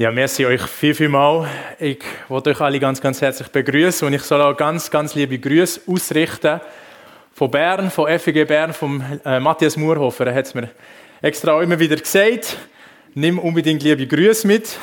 Ja, 0.00 0.10
merci 0.10 0.46
euch 0.46 0.62
viel, 0.62 0.94
viel 0.94 1.10
mal. 1.10 1.46
Ich 1.78 1.98
wollte 2.28 2.48
euch 2.48 2.60
alle 2.62 2.80
ganz, 2.80 3.02
ganz 3.02 3.20
herzlich 3.20 3.48
begrüßen 3.48 4.08
und 4.08 4.14
ich 4.14 4.22
soll 4.22 4.40
auch 4.40 4.56
ganz, 4.56 4.90
ganz 4.90 5.14
liebe 5.14 5.38
Grüße 5.38 5.82
ausrichten 5.86 6.58
von 7.34 7.50
Bern, 7.50 7.90
von 7.90 8.08
FG 8.18 8.46
Bern, 8.46 8.72
von 8.72 9.04
äh, 9.26 9.38
Matthias 9.40 9.76
Murhofer. 9.76 10.28
Er 10.28 10.34
hat 10.36 10.46
es 10.46 10.54
mir 10.54 10.70
extra 11.20 11.52
auch 11.52 11.60
immer 11.60 11.78
wieder 11.78 11.96
gesagt. 11.96 12.56
Nimm 13.12 13.38
unbedingt 13.38 13.82
liebe 13.82 14.06
Grüße 14.06 14.46
mit. 14.46 14.78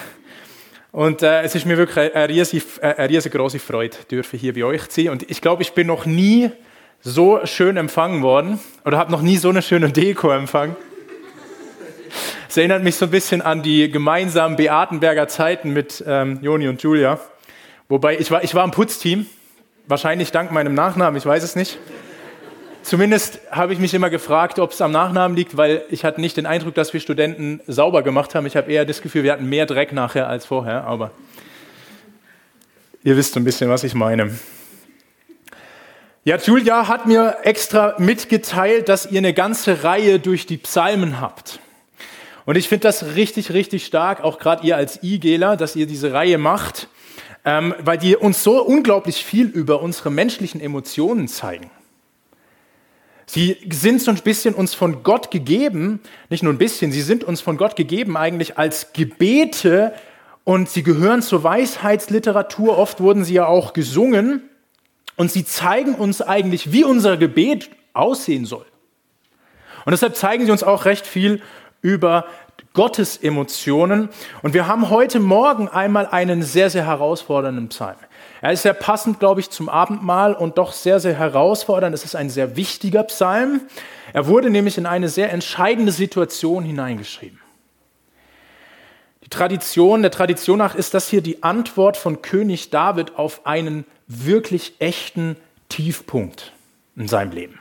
Und 0.92 1.24
äh, 1.24 1.42
es 1.42 1.56
ist 1.56 1.66
mir 1.66 1.78
wirklich 1.78 2.14
eine, 2.14 2.30
riesige, 2.30 2.64
eine 2.84 3.10
riesengroße 3.10 3.58
Freude, 3.58 3.98
dürfen 4.12 4.38
hier 4.38 4.54
bei 4.54 4.66
euch 4.66 4.88
zu 4.88 5.02
sein. 5.02 5.10
Und 5.10 5.32
ich 5.32 5.42
glaube, 5.42 5.64
ich 5.64 5.74
bin 5.74 5.88
noch 5.88 6.06
nie 6.06 6.52
so 7.02 7.44
schön 7.44 7.78
empfangen 7.78 8.22
worden 8.22 8.60
oder 8.86 9.00
habe 9.00 9.12
noch 9.12 9.24
nie 9.24 9.38
so 9.38 9.50
eine 9.50 9.64
schöne 9.64 9.92
Deko 9.92 10.30
empfangen 10.30 10.76
es 12.50 12.58
erinnert 12.58 12.84
mich 12.84 12.96
so 12.96 13.06
ein 13.06 13.12
bisschen 13.12 13.42
an 13.42 13.62
die 13.62 13.92
gemeinsamen 13.92 14.56
Beatenberger 14.56 15.28
Zeiten 15.28 15.74
mit 15.74 16.04
ähm, 16.08 16.40
Joni 16.42 16.68
und 16.68 16.82
Julia. 16.82 17.20
Wobei, 17.90 18.18
ich 18.18 18.32
war, 18.32 18.44
ich 18.44 18.56
war 18.56 18.64
im 18.64 18.72
Putzteam, 18.72 19.26
wahrscheinlich 19.88 20.32
dank 20.32 20.52
meinem 20.52 20.74
Nachnamen, 20.74 21.18
ich 21.18 21.26
weiß 21.26 21.44
es 21.44 21.56
nicht. 21.56 21.78
Zumindest 22.84 23.42
habe 23.52 23.74
ich 23.74 23.80
mich 23.80 23.94
immer 23.94 24.10
gefragt, 24.10 24.60
ob 24.60 24.72
es 24.72 24.82
am 24.82 24.94
Nachnamen 24.94 25.36
liegt, 25.36 25.58
weil 25.58 25.84
ich 25.90 26.06
hatte 26.06 26.22
nicht 26.22 26.38
den 26.38 26.46
Eindruck, 26.46 26.74
dass 26.74 26.94
wir 26.94 27.02
Studenten 27.02 27.60
sauber 27.68 28.02
gemacht 28.02 28.34
haben. 28.34 28.46
Ich 28.46 28.56
habe 28.56 28.72
eher 28.72 28.86
das 28.86 29.02
Gefühl, 29.02 29.24
wir 29.24 29.34
hatten 29.34 29.50
mehr 29.50 29.66
Dreck 29.66 29.92
nachher 29.92 30.30
als 30.30 30.46
vorher, 30.46 30.86
aber 30.86 31.12
ihr 33.04 33.18
wisst 33.18 33.34
so 33.34 33.42
ein 33.42 33.44
bisschen, 33.44 33.70
was 33.70 33.84
ich 33.84 33.94
meine. 33.94 34.38
Ja, 36.24 36.38
Julia 36.38 36.88
hat 36.88 37.08
mir 37.08 37.38
extra 37.44 37.96
mitgeteilt, 37.98 38.88
dass 38.88 39.06
ihr 39.06 39.18
eine 39.18 39.34
ganze 39.34 39.84
Reihe 39.84 40.20
durch 40.20 40.46
die 40.46 40.58
Psalmen 40.58 41.20
habt. 41.20 41.60
Und 42.48 42.56
ich 42.56 42.70
finde 42.70 42.84
das 42.84 43.16
richtig, 43.18 43.52
richtig 43.52 43.86
stark, 43.86 44.24
auch 44.24 44.40
gerade 44.40 44.66
ihr 44.66 44.78
als 44.78 45.04
IGELer, 45.04 45.58
dass 45.58 45.76
ihr 45.76 45.86
diese 45.86 46.14
Reihe 46.14 46.38
macht, 46.38 46.88
ähm, 47.44 47.76
weil 47.80 47.98
die 47.98 48.16
uns 48.16 48.42
so 48.42 48.64
unglaublich 48.64 49.26
viel 49.26 49.48
über 49.48 49.82
unsere 49.82 50.12
menschlichen 50.12 50.62
Emotionen 50.62 51.28
zeigen. 51.28 51.70
Sie 53.26 53.58
sind 53.70 54.02
so 54.02 54.12
ein 54.12 54.22
bisschen 54.24 54.54
uns 54.54 54.74
von 54.74 55.04
Gott 55.04 55.30
gegeben, 55.30 56.00
nicht 56.30 56.42
nur 56.42 56.54
ein 56.54 56.58
bisschen, 56.58 56.94
sie 56.94 57.02
sind 57.02 57.26
uns 57.26 57.42
von 57.42 57.58
Gott 57.58 57.76
gegeben 57.76 58.16
eigentlich 58.16 58.58
als 58.58 58.94
Gebete 58.94 59.94
und 60.46 60.70
sie 60.70 60.84
gehören 60.84 61.22
zur 61.22 61.44
Weisheitsliteratur. 61.44 62.78
Oft 62.78 63.02
wurden 63.02 63.26
sie 63.26 63.34
ja 63.34 63.46
auch 63.46 63.74
gesungen 63.74 64.50
und 65.18 65.34
sie 65.34 65.44
zeigen 65.44 65.96
uns 65.96 66.22
eigentlich, 66.22 66.72
wie 66.72 66.86
unser 66.86 67.18
Gebet 67.18 67.70
aussehen 67.92 68.46
soll. 68.46 68.66
Und 69.84 69.92
deshalb 69.92 70.16
zeigen 70.16 70.46
sie 70.46 70.52
uns 70.52 70.64
auch 70.64 70.86
recht 70.86 71.06
viel 71.06 71.42
über 71.82 72.26
Gottes 72.78 73.18
Emotionen. 73.18 74.10
Und 74.44 74.54
wir 74.54 74.68
haben 74.68 74.92
heute 74.92 75.20
Morgen 75.20 75.68
einmal 75.68 76.06
einen 76.06 76.44
sehr, 76.44 76.70
sehr 76.70 76.86
herausfordernden 76.86 77.70
Psalm. 77.70 77.98
Er 78.40 78.52
ist 78.52 78.62
sehr 78.62 78.76
passend, 78.76 79.20
glaube 79.20 79.40
ich, 79.40 79.50
zum 79.50 79.68
Abendmahl 79.68 80.36
und 80.36 80.60
doch 80.60 80.74
sehr, 80.74 81.00
sehr 81.00 81.16
herausfordernd. 81.16 81.96
Es 81.96 82.06
ist 82.06 82.16
ein 82.16 82.30
sehr 82.30 82.56
wichtiger 82.56 83.02
Psalm. 83.06 83.62
Er 84.14 84.28
wurde 84.28 84.52
nämlich 84.52 84.78
in 84.78 84.86
eine 84.86 85.10
sehr 85.10 85.34
entscheidende 85.34 85.92
Situation 85.92 86.64
hineingeschrieben. 86.64 87.40
Die 89.24 89.30
Tradition, 89.30 90.04
der 90.04 90.12
Tradition 90.12 90.60
nach 90.60 90.76
ist 90.76 90.94
das 90.94 91.10
hier 91.10 91.22
die 91.22 91.42
Antwort 91.42 91.98
von 91.98 92.22
König 92.22 92.70
David 92.70 93.18
auf 93.18 93.48
einen 93.48 93.86
wirklich 94.08 94.76
echten 94.78 95.36
Tiefpunkt 95.68 96.54
in 96.96 97.08
seinem 97.08 97.32
Leben. 97.32 97.60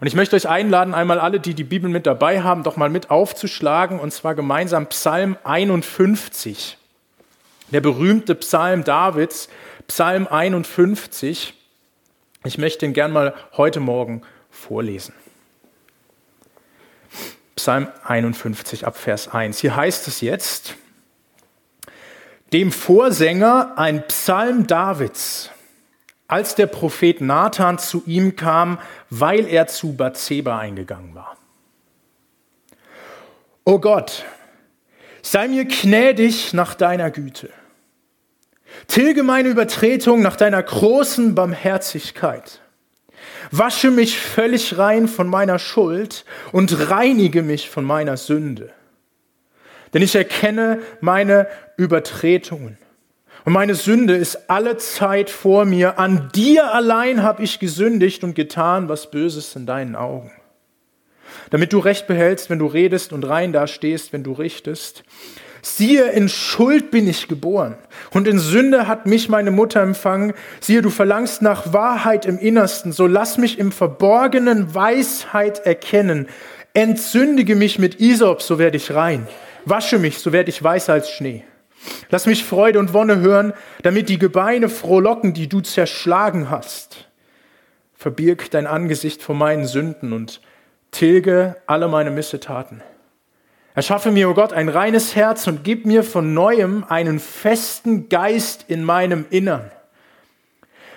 Und 0.00 0.06
ich 0.06 0.14
möchte 0.14 0.36
euch 0.36 0.48
einladen, 0.48 0.94
einmal 0.94 1.18
alle, 1.18 1.40
die 1.40 1.54
die 1.54 1.64
Bibel 1.64 1.88
mit 1.88 2.06
dabei 2.06 2.42
haben, 2.42 2.62
doch 2.62 2.76
mal 2.76 2.90
mit 2.90 3.10
aufzuschlagen, 3.10 3.98
und 3.98 4.12
zwar 4.12 4.34
gemeinsam 4.34 4.86
Psalm 4.88 5.38
51. 5.44 6.76
Der 7.72 7.80
berühmte 7.80 8.34
Psalm 8.34 8.84
Davids, 8.84 9.48
Psalm 9.88 10.26
51. 10.26 11.54
Ich 12.44 12.58
möchte 12.58 12.84
ihn 12.84 12.92
gern 12.92 13.12
mal 13.12 13.34
heute 13.56 13.80
Morgen 13.80 14.22
vorlesen. 14.50 15.14
Psalm 17.56 17.88
51 18.04 18.86
ab 18.86 18.96
Vers 18.96 19.28
1. 19.28 19.58
Hier 19.60 19.74
heißt 19.74 20.06
es 20.08 20.20
jetzt, 20.20 20.74
dem 22.52 22.70
Vorsänger 22.70 23.72
ein 23.76 24.06
Psalm 24.06 24.66
Davids 24.66 25.50
als 26.28 26.54
der 26.54 26.66
Prophet 26.66 27.20
Nathan 27.20 27.78
zu 27.78 28.02
ihm 28.06 28.36
kam, 28.36 28.78
weil 29.10 29.46
er 29.46 29.66
zu 29.66 29.94
Bathseba 29.94 30.58
eingegangen 30.58 31.14
war. 31.14 31.36
O 33.64 33.78
Gott, 33.78 34.24
sei 35.22 35.48
mir 35.48 35.64
gnädig 35.64 36.52
nach 36.52 36.74
deiner 36.74 37.10
Güte. 37.10 37.50
Tilge 38.88 39.22
meine 39.22 39.48
Übertretung 39.48 40.22
nach 40.22 40.36
deiner 40.36 40.62
großen 40.62 41.34
Barmherzigkeit. 41.34 42.60
Wasche 43.50 43.90
mich 43.90 44.18
völlig 44.18 44.76
rein 44.78 45.08
von 45.08 45.28
meiner 45.28 45.58
Schuld 45.58 46.24
und 46.52 46.90
reinige 46.90 47.42
mich 47.42 47.70
von 47.70 47.84
meiner 47.84 48.16
Sünde. 48.16 48.72
Denn 49.94 50.02
ich 50.02 50.14
erkenne 50.14 50.80
meine 51.00 51.48
Übertretungen 51.76 52.78
und 53.46 53.52
meine 53.52 53.76
Sünde 53.76 54.16
ist 54.16 54.50
alle 54.50 54.76
Zeit 54.76 55.30
vor 55.30 55.64
mir. 55.66 56.00
An 56.00 56.30
dir 56.34 56.74
allein 56.74 57.22
habe 57.22 57.44
ich 57.44 57.60
gesündigt 57.60 58.24
und 58.24 58.34
getan, 58.34 58.88
was 58.88 59.12
Böses 59.12 59.54
in 59.54 59.66
deinen 59.66 59.94
Augen. 59.94 60.32
Damit 61.50 61.72
du 61.72 61.78
Recht 61.78 62.08
behältst, 62.08 62.50
wenn 62.50 62.58
du 62.58 62.66
redest 62.66 63.12
und 63.12 63.22
rein 63.22 63.52
dastehst, 63.52 64.12
wenn 64.12 64.24
du 64.24 64.32
richtest. 64.32 65.04
Siehe, 65.62 66.10
in 66.10 66.28
Schuld 66.28 66.90
bin 66.90 67.08
ich 67.08 67.28
geboren 67.28 67.76
und 68.10 68.26
in 68.26 68.40
Sünde 68.40 68.88
hat 68.88 69.06
mich 69.06 69.28
meine 69.28 69.52
Mutter 69.52 69.80
empfangen. 69.80 70.34
Siehe, 70.58 70.82
du 70.82 70.90
verlangst 70.90 71.40
nach 71.40 71.72
Wahrheit 71.72 72.26
im 72.26 72.40
Innersten, 72.40 72.90
so 72.90 73.06
lass 73.06 73.38
mich 73.38 73.60
im 73.60 73.70
Verborgenen 73.70 74.74
Weisheit 74.74 75.60
erkennen. 75.64 76.26
Entsündige 76.74 77.54
mich 77.54 77.78
mit 77.78 78.00
Isop, 78.00 78.42
so 78.42 78.58
werde 78.58 78.76
ich 78.76 78.92
rein. 78.92 79.28
Wasche 79.64 80.00
mich, 80.00 80.18
so 80.18 80.32
werde 80.32 80.50
ich 80.50 80.60
weiß 80.60 80.90
als 80.90 81.12
Schnee. 81.12 81.44
Lass 82.10 82.26
mich 82.26 82.44
Freude 82.44 82.78
und 82.78 82.92
Wonne 82.92 83.20
hören, 83.20 83.52
damit 83.82 84.08
die 84.08 84.18
Gebeine 84.18 84.68
frohlocken, 84.68 85.34
die 85.34 85.48
du 85.48 85.60
zerschlagen 85.60 86.50
hast. 86.50 87.08
Verbirg 87.94 88.50
dein 88.50 88.66
Angesicht 88.66 89.22
vor 89.22 89.34
meinen 89.34 89.66
Sünden 89.66 90.12
und 90.12 90.40
tilge 90.90 91.56
alle 91.66 91.88
meine 91.88 92.10
Missetaten. 92.10 92.82
Erschaffe 93.74 94.10
mir, 94.10 94.28
o 94.28 94.30
oh 94.30 94.34
Gott, 94.34 94.52
ein 94.52 94.70
reines 94.70 95.14
Herz 95.14 95.46
und 95.46 95.62
gib 95.62 95.84
mir 95.84 96.02
von 96.02 96.32
neuem 96.32 96.84
einen 96.88 97.20
festen 97.20 98.08
Geist 98.08 98.64
in 98.68 98.84
meinem 98.84 99.26
Innern. 99.28 99.70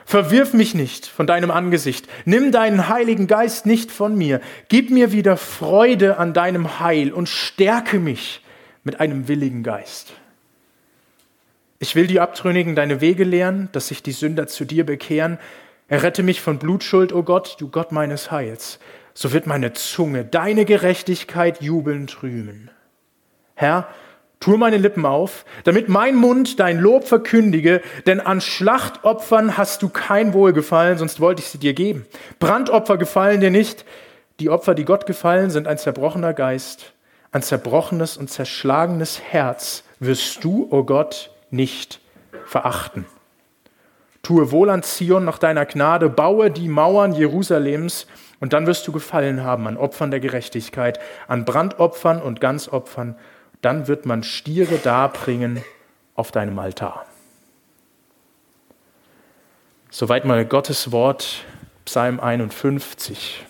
Verwirf 0.05 0.53
mich 0.53 0.73
nicht 0.73 1.05
von 1.05 1.27
deinem 1.27 1.51
Angesicht. 1.51 2.07
Nimm 2.25 2.51
deinen 2.51 2.87
Heiligen 2.87 3.27
Geist 3.27 3.65
nicht 3.65 3.91
von 3.91 4.17
mir. 4.17 4.41
Gib 4.67 4.89
mir 4.89 5.11
wieder 5.11 5.37
Freude 5.37 6.17
an 6.17 6.33
deinem 6.33 6.79
Heil 6.79 7.11
und 7.11 7.29
stärke 7.29 7.99
mich 7.99 8.41
mit 8.83 8.99
einem 8.99 9.27
willigen 9.27 9.61
Geist. 9.61 10.13
Ich 11.81 11.95
will 11.95 12.07
die 12.07 12.19
Abtrünnigen 12.19 12.75
deine 12.75 12.99
Wege 12.99 13.23
lehren, 13.23 13.69
dass 13.71 13.87
sich 13.87 14.03
die 14.03 14.11
Sünder 14.11 14.47
zu 14.47 14.65
dir 14.65 14.85
bekehren. 14.85 15.39
Errette 15.87 16.23
mich 16.23 16.41
von 16.41 16.59
Blutschuld, 16.59 17.13
o 17.13 17.19
oh 17.19 17.23
Gott, 17.23 17.55
du 17.59 17.69
Gott 17.69 17.93
meines 17.93 18.31
Heils. 18.31 18.79
So 19.13 19.31
wird 19.31 19.47
meine 19.47 19.71
Zunge 19.71 20.25
deine 20.25 20.65
Gerechtigkeit 20.65 21.61
jubelnd 21.61 22.21
rühmen. 22.21 22.69
Herr, 23.55 23.87
tue 24.41 24.57
meine 24.57 24.77
Lippen 24.77 25.05
auf, 25.05 25.45
damit 25.63 25.87
mein 25.87 26.15
Mund 26.15 26.59
dein 26.59 26.79
Lob 26.79 27.07
verkündige, 27.07 27.81
denn 28.05 28.19
an 28.19 28.41
Schlachtopfern 28.41 29.57
hast 29.57 29.81
du 29.81 29.87
kein 29.87 30.33
Wohlgefallen, 30.33 30.97
sonst 30.97 31.21
wollte 31.21 31.41
ich 31.41 31.47
sie 31.47 31.59
dir 31.59 31.73
geben. 31.73 32.05
Brandopfer 32.39 32.97
gefallen 32.97 33.39
dir 33.39 33.51
nicht. 33.51 33.85
Die 34.41 34.49
Opfer, 34.49 34.75
die 34.75 34.85
Gott 34.85 35.05
gefallen, 35.05 35.49
sind 35.49 35.67
ein 35.67 35.77
zerbrochener 35.77 36.33
Geist, 36.33 36.93
ein 37.31 37.41
zerbrochenes 37.41 38.17
und 38.17 38.29
zerschlagenes 38.29 39.21
Herz 39.21 39.83
wirst 39.99 40.43
du, 40.43 40.63
o 40.71 40.79
oh 40.79 40.83
Gott, 40.83 41.31
nicht 41.51 41.99
verachten. 42.45 43.05
Tue 44.21 44.51
wohl 44.51 44.69
an 44.69 44.83
Zion 44.83 45.25
nach 45.25 45.39
deiner 45.39 45.65
Gnade, 45.65 46.09
baue 46.09 46.51
die 46.51 46.67
Mauern 46.67 47.13
Jerusalems, 47.13 48.05
und 48.39 48.53
dann 48.53 48.67
wirst 48.67 48.87
du 48.87 48.91
Gefallen 48.91 49.43
haben 49.43 49.67
an 49.67 49.77
Opfern 49.77 50.11
der 50.11 50.19
Gerechtigkeit, 50.19 50.99
an 51.27 51.45
Brandopfern 51.45 52.21
und 52.21 52.39
Ganzopfern. 52.39 53.15
Dann 53.61 53.87
wird 53.87 54.05
man 54.05 54.23
Stiere 54.23 54.77
darbringen 54.77 55.61
auf 56.15 56.31
deinem 56.31 56.57
Altar. 56.57 57.05
Soweit 59.89 60.23
mal 60.23 60.45
Gottes 60.45 60.91
Wort, 60.91 61.43
Psalm 61.83 62.19
51. 62.19 63.45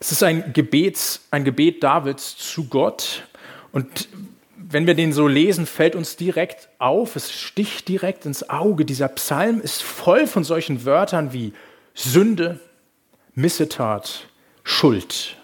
Es 0.00 0.12
ist 0.12 0.22
ein 0.22 0.52
Gebet, 0.52 1.20
ein 1.30 1.44
Gebet 1.44 1.82
Davids 1.82 2.36
zu 2.36 2.68
Gott. 2.68 3.24
Und 3.72 4.08
wenn 4.70 4.86
wir 4.86 4.94
den 4.94 5.14
so 5.14 5.26
lesen, 5.26 5.66
fällt 5.66 5.96
uns 5.96 6.16
direkt 6.16 6.68
auf, 6.78 7.16
es 7.16 7.32
sticht 7.32 7.88
direkt 7.88 8.26
ins 8.26 8.50
Auge. 8.50 8.84
Dieser 8.84 9.08
Psalm 9.08 9.60
ist 9.60 9.82
voll 9.82 10.26
von 10.26 10.44
solchen 10.44 10.84
Wörtern 10.84 11.32
wie 11.32 11.54
Sünde, 11.94 12.60
Missetat, 13.34 14.26
Schuld, 14.64 15.36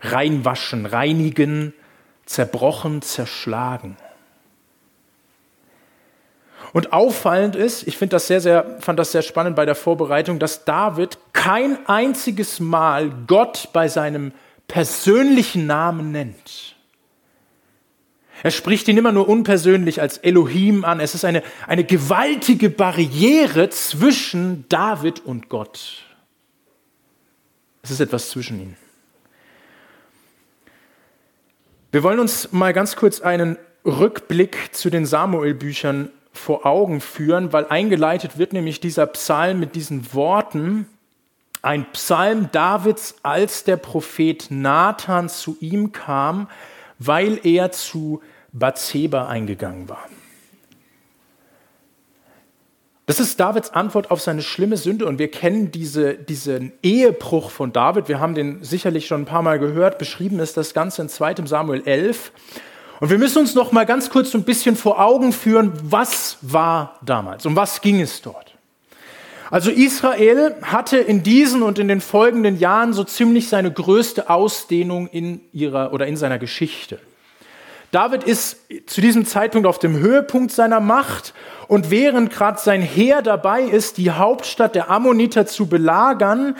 reinwaschen, 0.00 0.86
reinigen, 0.86 1.74
zerbrochen, 2.24 3.02
zerschlagen. 3.02 3.98
Und 6.72 6.94
auffallend 6.94 7.56
ist, 7.56 7.86
ich 7.86 7.98
das 8.12 8.26
sehr, 8.26 8.40
sehr, 8.40 8.78
fand 8.80 8.98
das 8.98 9.12
sehr 9.12 9.22
spannend 9.22 9.56
bei 9.56 9.66
der 9.66 9.74
Vorbereitung, 9.74 10.38
dass 10.38 10.64
David 10.64 11.18
kein 11.34 11.86
einziges 11.86 12.58
Mal 12.58 13.10
Gott 13.26 13.68
bei 13.74 13.88
seinem 13.88 14.32
persönlichen 14.66 15.66
Namen 15.66 16.12
nennt. 16.12 16.76
Er 18.42 18.50
spricht 18.50 18.88
ihn 18.88 18.96
immer 18.96 19.12
nur 19.12 19.28
unpersönlich 19.28 20.00
als 20.00 20.18
Elohim 20.18 20.84
an. 20.84 21.00
Es 21.00 21.14
ist 21.14 21.24
eine, 21.24 21.42
eine 21.66 21.84
gewaltige 21.84 22.70
Barriere 22.70 23.68
zwischen 23.70 24.64
David 24.68 25.24
und 25.24 25.48
Gott. 25.48 26.04
Es 27.82 27.90
ist 27.90 28.00
etwas 28.00 28.30
zwischen 28.30 28.60
ihnen. 28.60 28.76
Wir 31.92 32.02
wollen 32.02 32.20
uns 32.20 32.52
mal 32.52 32.72
ganz 32.72 32.96
kurz 32.96 33.20
einen 33.20 33.58
Rückblick 33.84 34.74
zu 34.74 34.90
den 34.90 35.06
Samuel-Büchern 35.06 36.10
vor 36.32 36.64
Augen 36.64 37.00
führen, 37.00 37.52
weil 37.52 37.66
eingeleitet 37.66 38.38
wird 38.38 38.52
nämlich 38.52 38.80
dieser 38.80 39.06
Psalm 39.06 39.58
mit 39.58 39.74
diesen 39.74 40.14
Worten, 40.14 40.86
ein 41.62 41.90
Psalm 41.92 42.48
Davids, 42.52 43.16
als 43.22 43.64
der 43.64 43.76
Prophet 43.76 44.46
Nathan 44.50 45.28
zu 45.28 45.56
ihm 45.60 45.92
kam, 45.92 46.48
weil 47.00 47.40
er 47.42 47.72
zu 47.72 48.20
Bathseba 48.52 49.26
eingegangen 49.26 49.88
war. 49.88 50.06
Das 53.06 53.18
ist 53.18 53.40
Davids 53.40 53.70
Antwort 53.70 54.12
auf 54.12 54.20
seine 54.20 54.40
schlimme 54.40 54.76
Sünde 54.76 55.04
und 55.06 55.18
wir 55.18 55.32
kennen 55.32 55.72
diese, 55.72 56.14
diesen 56.14 56.72
Ehebruch 56.84 57.50
von 57.50 57.72
David. 57.72 58.06
Wir 58.06 58.20
haben 58.20 58.36
den 58.36 58.62
sicherlich 58.62 59.08
schon 59.08 59.22
ein 59.22 59.24
paar 59.24 59.42
Mal 59.42 59.58
gehört. 59.58 59.98
Beschrieben 59.98 60.38
ist 60.38 60.56
das 60.56 60.74
Ganze 60.74 61.02
in 61.02 61.08
2. 61.08 61.46
Samuel 61.46 61.82
11. 61.84 62.30
Und 63.00 63.10
wir 63.10 63.18
müssen 63.18 63.38
uns 63.38 63.56
noch 63.56 63.72
mal 63.72 63.84
ganz 63.84 64.10
kurz 64.10 64.30
so 64.30 64.38
ein 64.38 64.44
bisschen 64.44 64.76
vor 64.76 65.00
Augen 65.00 65.32
führen, 65.32 65.72
was 65.82 66.38
war 66.42 67.00
damals, 67.04 67.46
um 67.46 67.56
was 67.56 67.80
ging 67.80 68.00
es 68.00 68.22
dort. 68.22 68.49
Also 69.50 69.70
Israel 69.70 70.54
hatte 70.62 70.98
in 70.98 71.22
diesen 71.24 71.62
und 71.62 71.78
in 71.78 71.88
den 71.88 72.00
folgenden 72.00 72.58
Jahren 72.58 72.92
so 72.92 73.02
ziemlich 73.02 73.48
seine 73.48 73.72
größte 73.72 74.30
Ausdehnung 74.30 75.08
in 75.08 75.40
ihrer 75.52 75.92
oder 75.92 76.06
in 76.06 76.16
seiner 76.16 76.38
Geschichte. 76.38 77.00
David 77.90 78.22
ist 78.22 78.58
zu 78.86 79.00
diesem 79.00 79.26
Zeitpunkt 79.26 79.66
auf 79.66 79.80
dem 79.80 79.98
Höhepunkt 79.98 80.52
seiner 80.52 80.78
Macht 80.78 81.34
und 81.66 81.90
während 81.90 82.30
gerade 82.30 82.60
sein 82.60 82.82
Heer 82.82 83.22
dabei 83.22 83.62
ist, 83.62 83.98
die 83.98 84.12
Hauptstadt 84.12 84.76
der 84.76 84.90
Ammoniter 84.90 85.46
zu 85.46 85.66
belagern, 85.66 86.56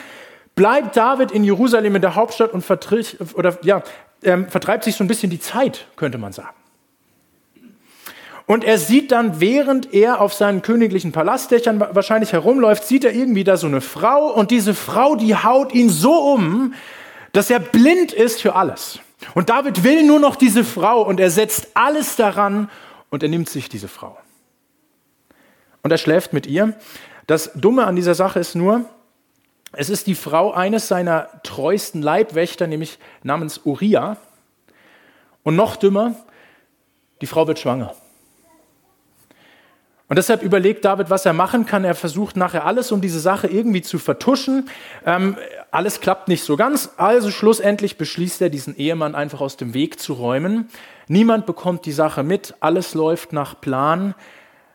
bleibt 0.56 0.96
David 0.96 1.30
in 1.30 1.44
Jerusalem 1.44 1.94
in 1.94 2.02
der 2.02 2.16
Hauptstadt 2.16 2.52
und 2.52 2.62
vertritt, 2.62 3.16
oder, 3.34 3.56
ja, 3.62 3.82
ähm, 4.24 4.48
vertreibt 4.48 4.82
sich 4.82 4.96
so 4.96 5.04
ein 5.04 5.08
bisschen 5.08 5.30
die 5.30 5.38
Zeit, 5.38 5.86
könnte 5.94 6.18
man 6.18 6.32
sagen. 6.32 6.59
Und 8.50 8.64
er 8.64 8.78
sieht 8.78 9.12
dann, 9.12 9.38
während 9.38 9.94
er 9.94 10.20
auf 10.20 10.34
seinen 10.34 10.60
königlichen 10.60 11.12
Palastdächern 11.12 11.78
wahrscheinlich 11.78 12.32
herumläuft, 12.32 12.84
sieht 12.84 13.04
er 13.04 13.12
irgendwie 13.12 13.44
da 13.44 13.56
so 13.56 13.68
eine 13.68 13.80
Frau 13.80 14.26
und 14.26 14.50
diese 14.50 14.74
Frau, 14.74 15.14
die 15.14 15.36
haut 15.36 15.72
ihn 15.72 15.88
so 15.88 16.14
um, 16.14 16.74
dass 17.30 17.48
er 17.48 17.60
blind 17.60 18.12
ist 18.12 18.42
für 18.42 18.56
alles. 18.56 18.98
Und 19.36 19.50
David 19.50 19.84
will 19.84 20.04
nur 20.04 20.18
noch 20.18 20.34
diese 20.34 20.64
Frau 20.64 21.00
und 21.00 21.20
er 21.20 21.30
setzt 21.30 21.68
alles 21.74 22.16
daran 22.16 22.68
und 23.08 23.22
er 23.22 23.28
nimmt 23.28 23.48
sich 23.48 23.68
diese 23.68 23.86
Frau. 23.86 24.18
Und 25.84 25.92
er 25.92 25.98
schläft 25.98 26.32
mit 26.32 26.48
ihr. 26.48 26.74
Das 27.28 27.52
Dumme 27.54 27.86
an 27.86 27.94
dieser 27.94 28.16
Sache 28.16 28.40
ist 28.40 28.56
nur, 28.56 28.84
es 29.74 29.90
ist 29.90 30.08
die 30.08 30.16
Frau 30.16 30.50
eines 30.50 30.88
seiner 30.88 31.28
treuesten 31.44 32.02
Leibwächter, 32.02 32.66
nämlich 32.66 32.98
namens 33.22 33.60
Uriah. 33.64 34.16
Und 35.44 35.54
noch 35.54 35.76
dümmer, 35.76 36.16
die 37.20 37.26
Frau 37.28 37.46
wird 37.46 37.60
schwanger. 37.60 37.94
Und 40.10 40.16
deshalb 40.16 40.42
überlegt 40.42 40.84
David, 40.84 41.08
was 41.08 41.24
er 41.24 41.32
machen 41.32 41.66
kann. 41.66 41.84
Er 41.84 41.94
versucht 41.94 42.36
nachher 42.36 42.66
alles, 42.66 42.90
um 42.90 43.00
diese 43.00 43.20
Sache 43.20 43.46
irgendwie 43.46 43.80
zu 43.80 44.00
vertuschen. 44.00 44.68
Ähm, 45.06 45.36
alles 45.70 46.00
klappt 46.00 46.26
nicht 46.26 46.42
so 46.42 46.56
ganz. 46.56 46.90
Also 46.96 47.30
schlussendlich 47.30 47.96
beschließt 47.96 48.42
er, 48.42 48.50
diesen 48.50 48.76
Ehemann 48.76 49.14
einfach 49.14 49.40
aus 49.40 49.56
dem 49.56 49.72
Weg 49.72 50.00
zu 50.00 50.14
räumen. 50.14 50.68
Niemand 51.06 51.46
bekommt 51.46 51.86
die 51.86 51.92
Sache 51.92 52.24
mit. 52.24 52.54
Alles 52.58 52.94
läuft 52.94 53.32
nach 53.32 53.60
Plan. 53.60 54.16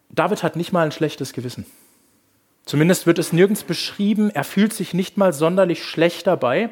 David 0.10 0.42
hat 0.42 0.56
nicht 0.56 0.72
mal 0.72 0.86
ein 0.86 0.94
schlechtes 0.94 1.34
Gewissen. 1.34 1.66
Zumindest 2.64 3.06
wird 3.06 3.20
es 3.20 3.34
nirgends 3.34 3.64
beschrieben, 3.64 4.30
er 4.30 4.46
fühlt 4.46 4.72
sich 4.72 4.94
nicht 4.94 5.18
mal 5.18 5.34
sonderlich 5.34 5.84
schlecht 5.84 6.28
dabei, 6.28 6.70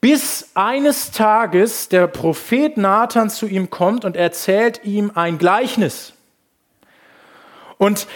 bis 0.00 0.48
eines 0.54 1.10
Tages 1.10 1.90
der 1.90 2.06
Prophet 2.06 2.78
Nathan 2.78 3.28
zu 3.28 3.46
ihm 3.46 3.68
kommt 3.68 4.06
und 4.06 4.16
erzählt 4.16 4.80
ihm 4.82 5.12
ein 5.14 5.36
Gleichnis. 5.36 6.14
Und 7.82 8.06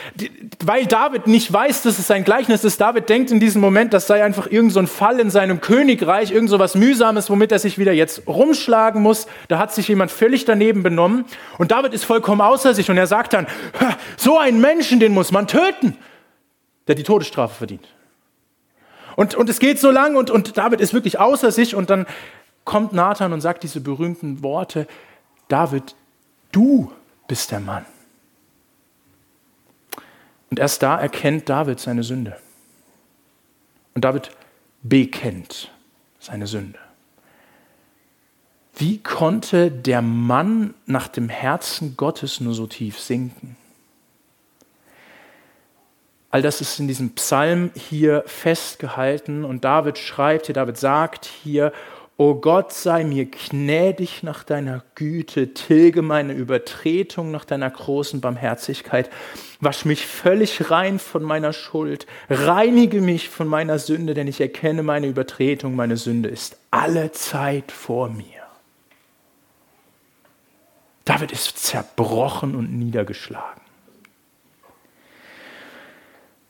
weil 0.65 0.87
David 0.87 1.27
nicht 1.27 1.53
weiß, 1.53 1.83
dass 1.83 1.99
es 1.99 2.11
ein 2.11 2.23
Gleichnis 2.23 2.63
ist, 2.63 2.81
David 2.81 3.09
denkt 3.09 3.33
in 3.33 3.41
diesem 3.41 3.61
Moment, 3.61 3.93
das 3.93 4.07
sei 4.07 4.23
einfach 4.23 4.47
irgend 4.47 4.73
so 4.73 4.79
ein 4.79 4.87
Fall 4.87 5.19
in 5.19 5.31
seinem 5.31 5.61
Königreich, 5.61 6.31
irgend 6.31 6.51
so 6.51 6.59
was 6.59 6.77
Mühsames, 6.77 7.31
womit 7.31 7.51
er 7.51 7.59
sich 7.59 7.77
wieder 7.77 7.93
jetzt 7.93 8.29
rumschlagen 8.29 9.03
muss. 9.03 9.27
Da 9.49 9.59
hat 9.59 9.75
sich 9.75 9.89
jemand 9.89 10.13
völlig 10.13 10.45
daneben 10.45 10.85
benommen. 10.85 11.25
Und 11.59 11.73
David 11.73 11.95
ist 11.95 12.05
vollkommen 12.05 12.41
außer 12.41 12.75
sich 12.75 12.91
und 12.91 12.97
er 12.97 13.09
sagt 13.09 13.33
dann, 13.33 13.49
so 14.17 14.39
einen 14.39 14.61
Menschen, 14.61 15.01
den 15.01 15.13
muss 15.13 15.33
man 15.33 15.49
töten 15.49 15.97
der 16.87 16.95
die 16.95 17.03
Todesstrafe 17.03 17.55
verdient. 17.55 17.87
Und, 19.17 19.35
und 19.35 19.49
es 19.49 19.59
geht 19.59 19.79
so 19.79 19.91
lang 19.91 20.17
und, 20.17 20.31
und 20.31 20.57
David 20.57 20.81
ist 20.81 20.93
wirklich 20.93 21.19
außer 21.19 21.51
sich 21.51 21.75
und 21.75 21.91
dann 21.91 22.07
kommt 22.65 22.93
Nathan 22.93 23.33
und 23.33 23.41
sagt 23.41 23.63
diese 23.63 23.81
berühmten 23.81 24.43
Worte, 24.43 24.87
David, 25.49 25.95
du 26.53 26.93
bist 27.29 27.51
der 27.51 27.61
Mann. 27.61 27.87
Und 30.57 30.61
erst 30.61 30.83
da 30.83 30.99
erkennt 30.99 31.51
David 31.51 31.81
seine 31.81 32.03
Sünde. 32.03 32.35
Und 33.93 34.07
David 34.07 34.31
bekennt 34.83 35.71
seine 36.19 36.47
Sünde. 36.47 36.79
Wie 38.75 39.03
konnte 39.03 39.71
der 39.71 40.01
Mann 40.01 40.73
nach 40.87 41.09
dem 41.09 41.29
Herzen 41.29 41.99
Gottes 41.99 42.41
nur 42.41 42.55
so 42.55 42.67
tief 42.67 42.99
sinken? 42.99 43.59
All 46.31 46.41
das 46.41 46.63
ist 46.63 46.81
in 46.81 46.89
diesem 46.89 47.11
Psalm 47.11 47.71
hier 47.75 48.25
festgehalten 48.25 49.45
und 49.45 49.63
David 49.63 49.99
schreibt 49.99 50.47
hier, 50.47 50.55
David 50.55 50.79
sagt 50.79 51.27
hier, 51.27 51.71
O 52.19 52.35
Gott, 52.35 52.73
sei 52.73 53.05
mir 53.05 53.27
gnädig 53.27 54.23
nach 54.23 54.43
deiner 54.43 54.83
Güte, 54.95 55.53
tilge 55.53 56.01
meine 56.01 56.33
Übertretung 56.33 57.31
nach 57.31 57.45
deiner 57.45 57.69
großen 57.69 58.23
Barmherzigkeit, 58.23 59.11
wasch 59.61 59.85
mich 59.85 60.07
völlig 60.07 60.71
rein 60.71 60.99
von 60.99 61.23
meiner 61.23 61.53
Schuld, 61.53 62.07
reinige 62.31 63.03
mich 63.03 63.29
von 63.29 63.47
meiner 63.47 63.79
Sünde, 63.79 64.15
denn 64.15 64.29
ich 64.29 64.41
erkenne 64.41 64.83
meine 64.83 65.09
Übertretung, 65.09 65.77
meine 65.77 65.99
Sünde 65.99 66.31
ist 66.31 66.57
alle 66.71 67.13
Zeit 67.13 67.71
vor 67.71 68.09
mir. 68.09 68.25
David 71.05 71.33
ist 71.33 71.59
zerbrochen 71.59 72.55
und 72.55 72.73
niedergeschlagen. 72.73 73.66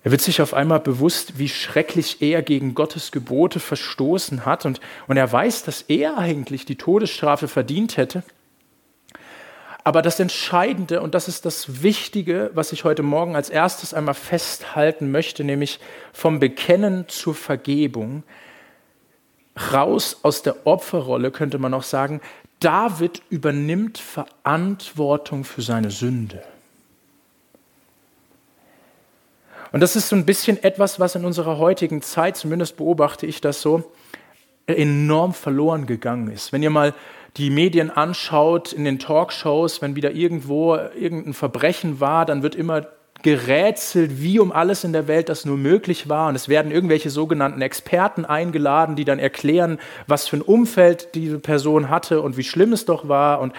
Er 0.06 0.12
wird 0.12 0.20
sich 0.20 0.40
auf 0.40 0.54
einmal 0.54 0.78
bewusst, 0.78 1.36
wie 1.36 1.48
schrecklich 1.48 2.22
er 2.22 2.40
gegen 2.40 2.76
Gottes 2.76 3.10
Gebote 3.10 3.58
verstoßen 3.58 4.46
hat 4.46 4.64
und, 4.64 4.78
und 5.08 5.16
er 5.16 5.32
weiß, 5.32 5.64
dass 5.64 5.82
er 5.82 6.16
eigentlich 6.16 6.64
die 6.64 6.76
Todesstrafe 6.76 7.48
verdient 7.48 7.96
hätte. 7.96 8.22
Aber 9.82 10.02
das 10.02 10.20
Entscheidende, 10.20 11.02
und 11.02 11.16
das 11.16 11.26
ist 11.26 11.44
das 11.44 11.82
Wichtige, 11.82 12.52
was 12.54 12.70
ich 12.70 12.84
heute 12.84 13.02
Morgen 13.02 13.34
als 13.34 13.50
erstes 13.50 13.94
einmal 13.94 14.14
festhalten 14.14 15.10
möchte, 15.10 15.42
nämlich 15.42 15.80
vom 16.12 16.38
Bekennen 16.38 17.08
zur 17.08 17.34
Vergebung, 17.34 18.22
raus 19.72 20.20
aus 20.22 20.40
der 20.42 20.68
Opferrolle, 20.68 21.32
könnte 21.32 21.58
man 21.58 21.74
auch 21.74 21.82
sagen, 21.82 22.20
David 22.60 23.22
übernimmt 23.28 23.98
Verantwortung 23.98 25.42
für 25.42 25.62
seine 25.62 25.90
Sünde. 25.90 26.44
Und 29.72 29.80
das 29.80 29.96
ist 29.96 30.08
so 30.08 30.16
ein 30.16 30.26
bisschen 30.26 30.62
etwas, 30.62 31.00
was 31.00 31.14
in 31.14 31.24
unserer 31.24 31.58
heutigen 31.58 32.02
Zeit, 32.02 32.36
zumindest 32.36 32.76
beobachte 32.76 33.26
ich 33.26 33.40
das 33.40 33.60
so, 33.60 33.92
enorm 34.66 35.32
verloren 35.32 35.86
gegangen 35.86 36.30
ist. 36.30 36.52
Wenn 36.52 36.62
ihr 36.62 36.70
mal 36.70 36.94
die 37.36 37.50
Medien 37.50 37.90
anschaut, 37.90 38.72
in 38.72 38.84
den 38.84 38.98
Talkshows, 38.98 39.82
wenn 39.82 39.94
wieder 39.94 40.12
irgendwo 40.12 40.74
irgendein 40.74 41.34
Verbrechen 41.34 42.00
war, 42.00 42.24
dann 42.24 42.42
wird 42.42 42.54
immer 42.54 42.86
gerätselt, 43.22 44.22
wie 44.22 44.38
um 44.38 44.52
alles 44.52 44.84
in 44.84 44.92
der 44.92 45.08
Welt 45.08 45.28
das 45.28 45.44
nur 45.44 45.56
möglich 45.56 46.08
war. 46.08 46.28
Und 46.28 46.34
es 46.34 46.48
werden 46.48 46.70
irgendwelche 46.70 47.10
sogenannten 47.10 47.60
Experten 47.62 48.24
eingeladen, 48.24 48.96
die 48.96 49.04
dann 49.04 49.18
erklären, 49.18 49.78
was 50.06 50.28
für 50.28 50.36
ein 50.36 50.42
Umfeld 50.42 51.14
diese 51.14 51.38
Person 51.38 51.90
hatte 51.90 52.20
und 52.20 52.36
wie 52.36 52.44
schlimm 52.44 52.72
es 52.72 52.84
doch 52.84 53.08
war. 53.08 53.40
Und 53.40 53.52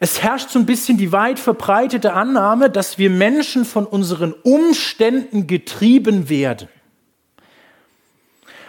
es 0.00 0.22
herrscht 0.22 0.50
so 0.50 0.58
ein 0.58 0.66
bisschen 0.66 0.96
die 0.96 1.12
weit 1.12 1.38
verbreitete 1.38 2.14
Annahme, 2.14 2.70
dass 2.70 2.98
wir 2.98 3.10
Menschen 3.10 3.64
von 3.64 3.86
unseren 3.86 4.32
Umständen 4.32 5.46
getrieben 5.46 6.28
werden. 6.28 6.68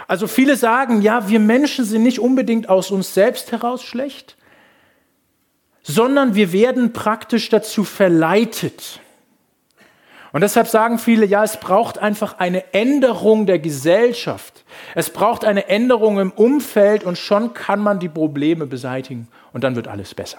Also 0.07 0.27
viele 0.27 0.57
sagen, 0.57 1.01
ja, 1.01 1.29
wir 1.29 1.39
Menschen 1.39 1.85
sind 1.85 2.03
nicht 2.03 2.19
unbedingt 2.19 2.67
aus 2.67 2.91
uns 2.91 3.13
selbst 3.13 3.51
heraus 3.51 3.81
schlecht. 3.81 4.35
sondern 5.83 6.35
wir 6.35 6.53
werden 6.53 6.93
praktisch 6.93 7.49
dazu 7.49 7.83
verleitet. 7.83 8.99
Und 10.31 10.41
deshalb 10.41 10.67
sagen 10.67 10.97
viele, 10.97 11.25
ja, 11.25 11.43
es 11.43 11.57
braucht 11.57 11.97
einfach 11.97 12.39
eine 12.39 12.73
Änderung 12.73 13.45
der 13.45 13.59
Gesellschaft. 13.59 14.63
Es 14.95 15.09
braucht 15.09 15.43
eine 15.43 15.67
Änderung 15.67 16.19
im 16.19 16.31
Umfeld 16.31 17.03
und 17.03 17.17
schon 17.17 17.53
kann 17.53 17.79
man 17.79 17.99
die 17.99 18.07
Probleme 18.09 18.65
beseitigen 18.65 19.27
und 19.51 19.63
dann 19.63 19.75
wird 19.75 19.87
alles 19.87 20.13
besser. 20.13 20.37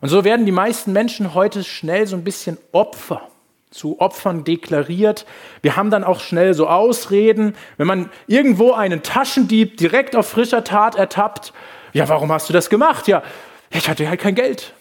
Und 0.00 0.08
so 0.08 0.24
werden 0.24 0.46
die 0.46 0.52
meisten 0.52 0.92
Menschen 0.92 1.34
heute 1.34 1.64
schnell 1.64 2.06
so 2.06 2.16
ein 2.16 2.24
bisschen 2.24 2.58
Opfer, 2.72 3.28
zu 3.70 4.00
Opfern 4.00 4.44
deklariert. 4.44 5.26
Wir 5.62 5.76
haben 5.76 5.90
dann 5.90 6.04
auch 6.04 6.20
schnell 6.20 6.54
so 6.54 6.68
Ausreden, 6.68 7.54
wenn 7.76 7.86
man 7.86 8.10
irgendwo 8.26 8.72
einen 8.72 9.02
Taschendieb 9.02 9.76
direkt 9.76 10.16
auf 10.16 10.28
frischer 10.28 10.64
Tat 10.64 10.94
ertappt. 10.94 11.52
Ja, 11.92 12.08
warum 12.08 12.30
hast 12.32 12.48
du 12.48 12.52
das 12.52 12.70
gemacht? 12.70 13.08
Ja, 13.08 13.22
ich 13.70 13.88
hatte 13.88 14.08
halt 14.08 14.20
kein 14.20 14.34
Geld 14.34 14.74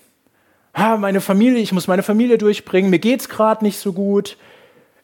ah, 0.75 0.97
meine 0.97 1.21
Familie, 1.21 1.61
ich 1.61 1.71
muss 1.71 1.87
meine 1.87 2.03
Familie 2.03 2.37
durchbringen, 2.37 2.91
mir 2.91 2.99
geht's 2.99 3.29
gerade 3.29 3.63
nicht 3.63 3.79
so 3.79 3.93
gut. 3.93 4.37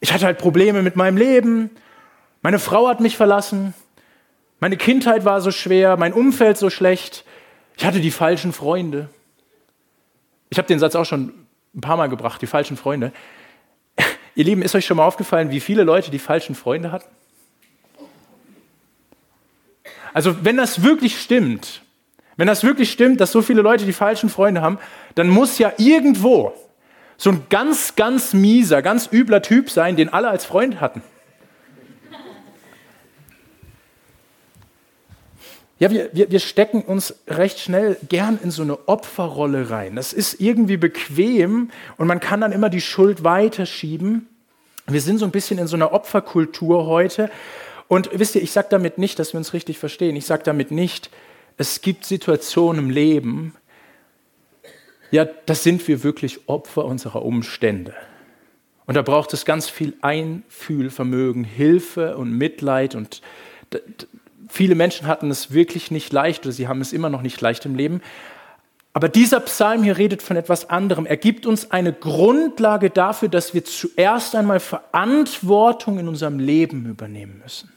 Ich 0.02 0.14
hatte 0.14 0.26
halt 0.26 0.38
Probleme 0.38 0.82
mit 0.82 0.96
meinem 0.96 1.18
Leben. 1.18 1.72
Meine 2.42 2.60
Frau 2.60 2.88
hat 2.88 3.00
mich 3.00 3.18
verlassen. 3.18 3.74
Meine 4.60 4.78
Kindheit 4.78 5.26
war 5.26 5.42
so 5.42 5.52
schwer, 5.52 5.98
mein 5.98 6.14
Umfeld 6.14 6.58
so 6.58 6.70
schlecht. 6.70 7.24
Ich 7.78 7.86
hatte 7.86 8.00
die 8.00 8.12
falschen 8.12 8.52
Freunde. 8.52 9.10
Ich 10.52 10.58
habe 10.58 10.68
den 10.68 10.80
Satz 10.80 10.96
auch 10.96 11.06
schon 11.06 11.34
ein 11.74 11.82
paar 11.82 11.96
Mal 11.96 12.08
gebracht, 12.08 12.42
die 12.42 12.48
falschen 12.48 12.76
Freunde. 12.76 13.14
Ihr 14.36 14.44
Lieben, 14.44 14.62
ist 14.62 14.76
euch 14.76 14.86
schon 14.86 14.98
mal 14.98 15.06
aufgefallen, 15.06 15.50
wie 15.50 15.62
viele 15.62 15.84
Leute 15.84 16.12
die 16.12 16.20
falschen 16.20 16.56
Freunde 16.56 16.92
hatten? 16.92 17.10
Also 20.14 20.44
wenn 20.44 20.58
das 20.58 20.84
wirklich 20.84 21.22
stimmt, 21.22 21.82
wenn 22.36 22.48
das 22.48 22.66
wirklich 22.66 22.92
stimmt, 22.92 23.22
dass 23.22 23.32
so 23.32 23.42
viele 23.42 23.62
Leute 23.62 23.86
die 23.86 23.94
falschen 23.94 24.30
Freunde 24.30 24.62
haben, 24.62 24.78
dann 25.16 25.30
muss 25.30 25.58
ja 25.58 25.72
irgendwo 25.78 26.54
so 27.16 27.30
ein 27.30 27.46
ganz, 27.50 27.96
ganz 27.96 28.34
mieser, 28.34 28.82
ganz 28.82 29.08
übler 29.10 29.42
Typ 29.42 29.70
sein, 29.70 29.96
den 29.96 30.10
alle 30.10 30.30
als 30.30 30.44
Freund 30.44 30.82
hatten. 30.82 31.02
Ja, 35.82 35.90
wir, 35.90 36.12
wir, 36.14 36.30
wir 36.30 36.40
stecken 36.40 36.84
uns 36.84 37.16
recht 37.28 37.58
schnell 37.58 37.98
gern 38.08 38.38
in 38.44 38.52
so 38.52 38.62
eine 38.62 38.88
Opferrolle 38.88 39.72
rein. 39.72 39.96
Das 39.96 40.14
ist 40.14 40.40
irgendwie 40.40 40.78
bequem 40.78 41.72
und 41.98 42.06
man 42.06 42.20
kann 42.20 42.40
dann 42.40 42.52
immer 42.52 42.70
die 42.70 42.82
Schuld 42.82 43.24
weiterschieben. 43.24 44.28
Wir 44.86 45.02
sind 45.02 45.18
so 45.18 45.26
ein 45.26 45.32
bisschen 45.32 45.58
in 45.58 45.66
so 45.66 45.76
einer 45.76 45.92
Opferkultur 45.92 46.86
heute. 46.86 47.32
Und 47.88 48.12
wisst 48.14 48.36
ihr, 48.36 48.44
ich 48.44 48.52
sage 48.52 48.68
damit 48.70 49.00
nicht, 49.00 49.18
dass 49.18 49.34
wir 49.34 49.40
uns 49.40 49.54
richtig 49.54 49.80
verstehen. 49.80 50.16
Ich 50.16 50.28
sage 50.28 50.44
damit 50.44 50.70
nicht, 50.70 51.10
es 51.58 51.82
gibt 51.82 52.06
Situationen 52.06 52.86
im 52.86 52.90
Leben, 52.92 53.56
ja, 55.10 55.26
da 55.26 55.56
sind 55.56 55.88
wir 55.88 56.04
wirklich 56.04 56.48
Opfer 56.48 56.86
unserer 56.86 57.26
Umstände. 57.26 57.96
Und 58.86 58.94
da 58.94 59.02
braucht 59.02 59.34
es 59.34 59.46
ganz 59.46 59.68
viel 59.68 59.96
Einfühlvermögen, 60.02 61.44
Hilfe 61.44 62.18
und 62.18 62.38
Mitleid. 62.38 62.94
Und 62.94 63.24
viele 64.52 64.76
Menschen 64.76 65.08
hatten 65.08 65.32
es 65.32 65.54
wirklich 65.54 65.92
nicht 65.92 66.12
leicht 66.12 66.46
oder 66.46 66.52
sie 66.52 66.68
haben 66.68 66.82
es 66.82 66.94
immer 66.94 67.10
noch 67.10 67.22
nicht 67.22 67.40
leicht 67.40 67.66
im 67.66 67.76
Leben. 67.76 68.02
Aber 68.94 69.08
dieser 69.08 69.40
Psalm 69.40 69.84
hier 69.84 69.98
redet 69.98 70.22
von 70.22 70.36
etwas 70.36 70.70
anderem. 70.70 71.06
Er 71.06 71.16
gibt 71.16 71.46
uns 71.46 71.72
eine 71.72 71.94
Grundlage 71.94 72.90
dafür, 72.90 73.30
dass 73.30 73.54
wir 73.54 73.64
zuerst 73.64 74.36
einmal 74.36 74.60
Verantwortung 74.60 75.98
in 75.98 76.10
unserem 76.10 76.40
Leben 76.40 76.86
übernehmen 76.86 77.40
müssen. 77.42 77.72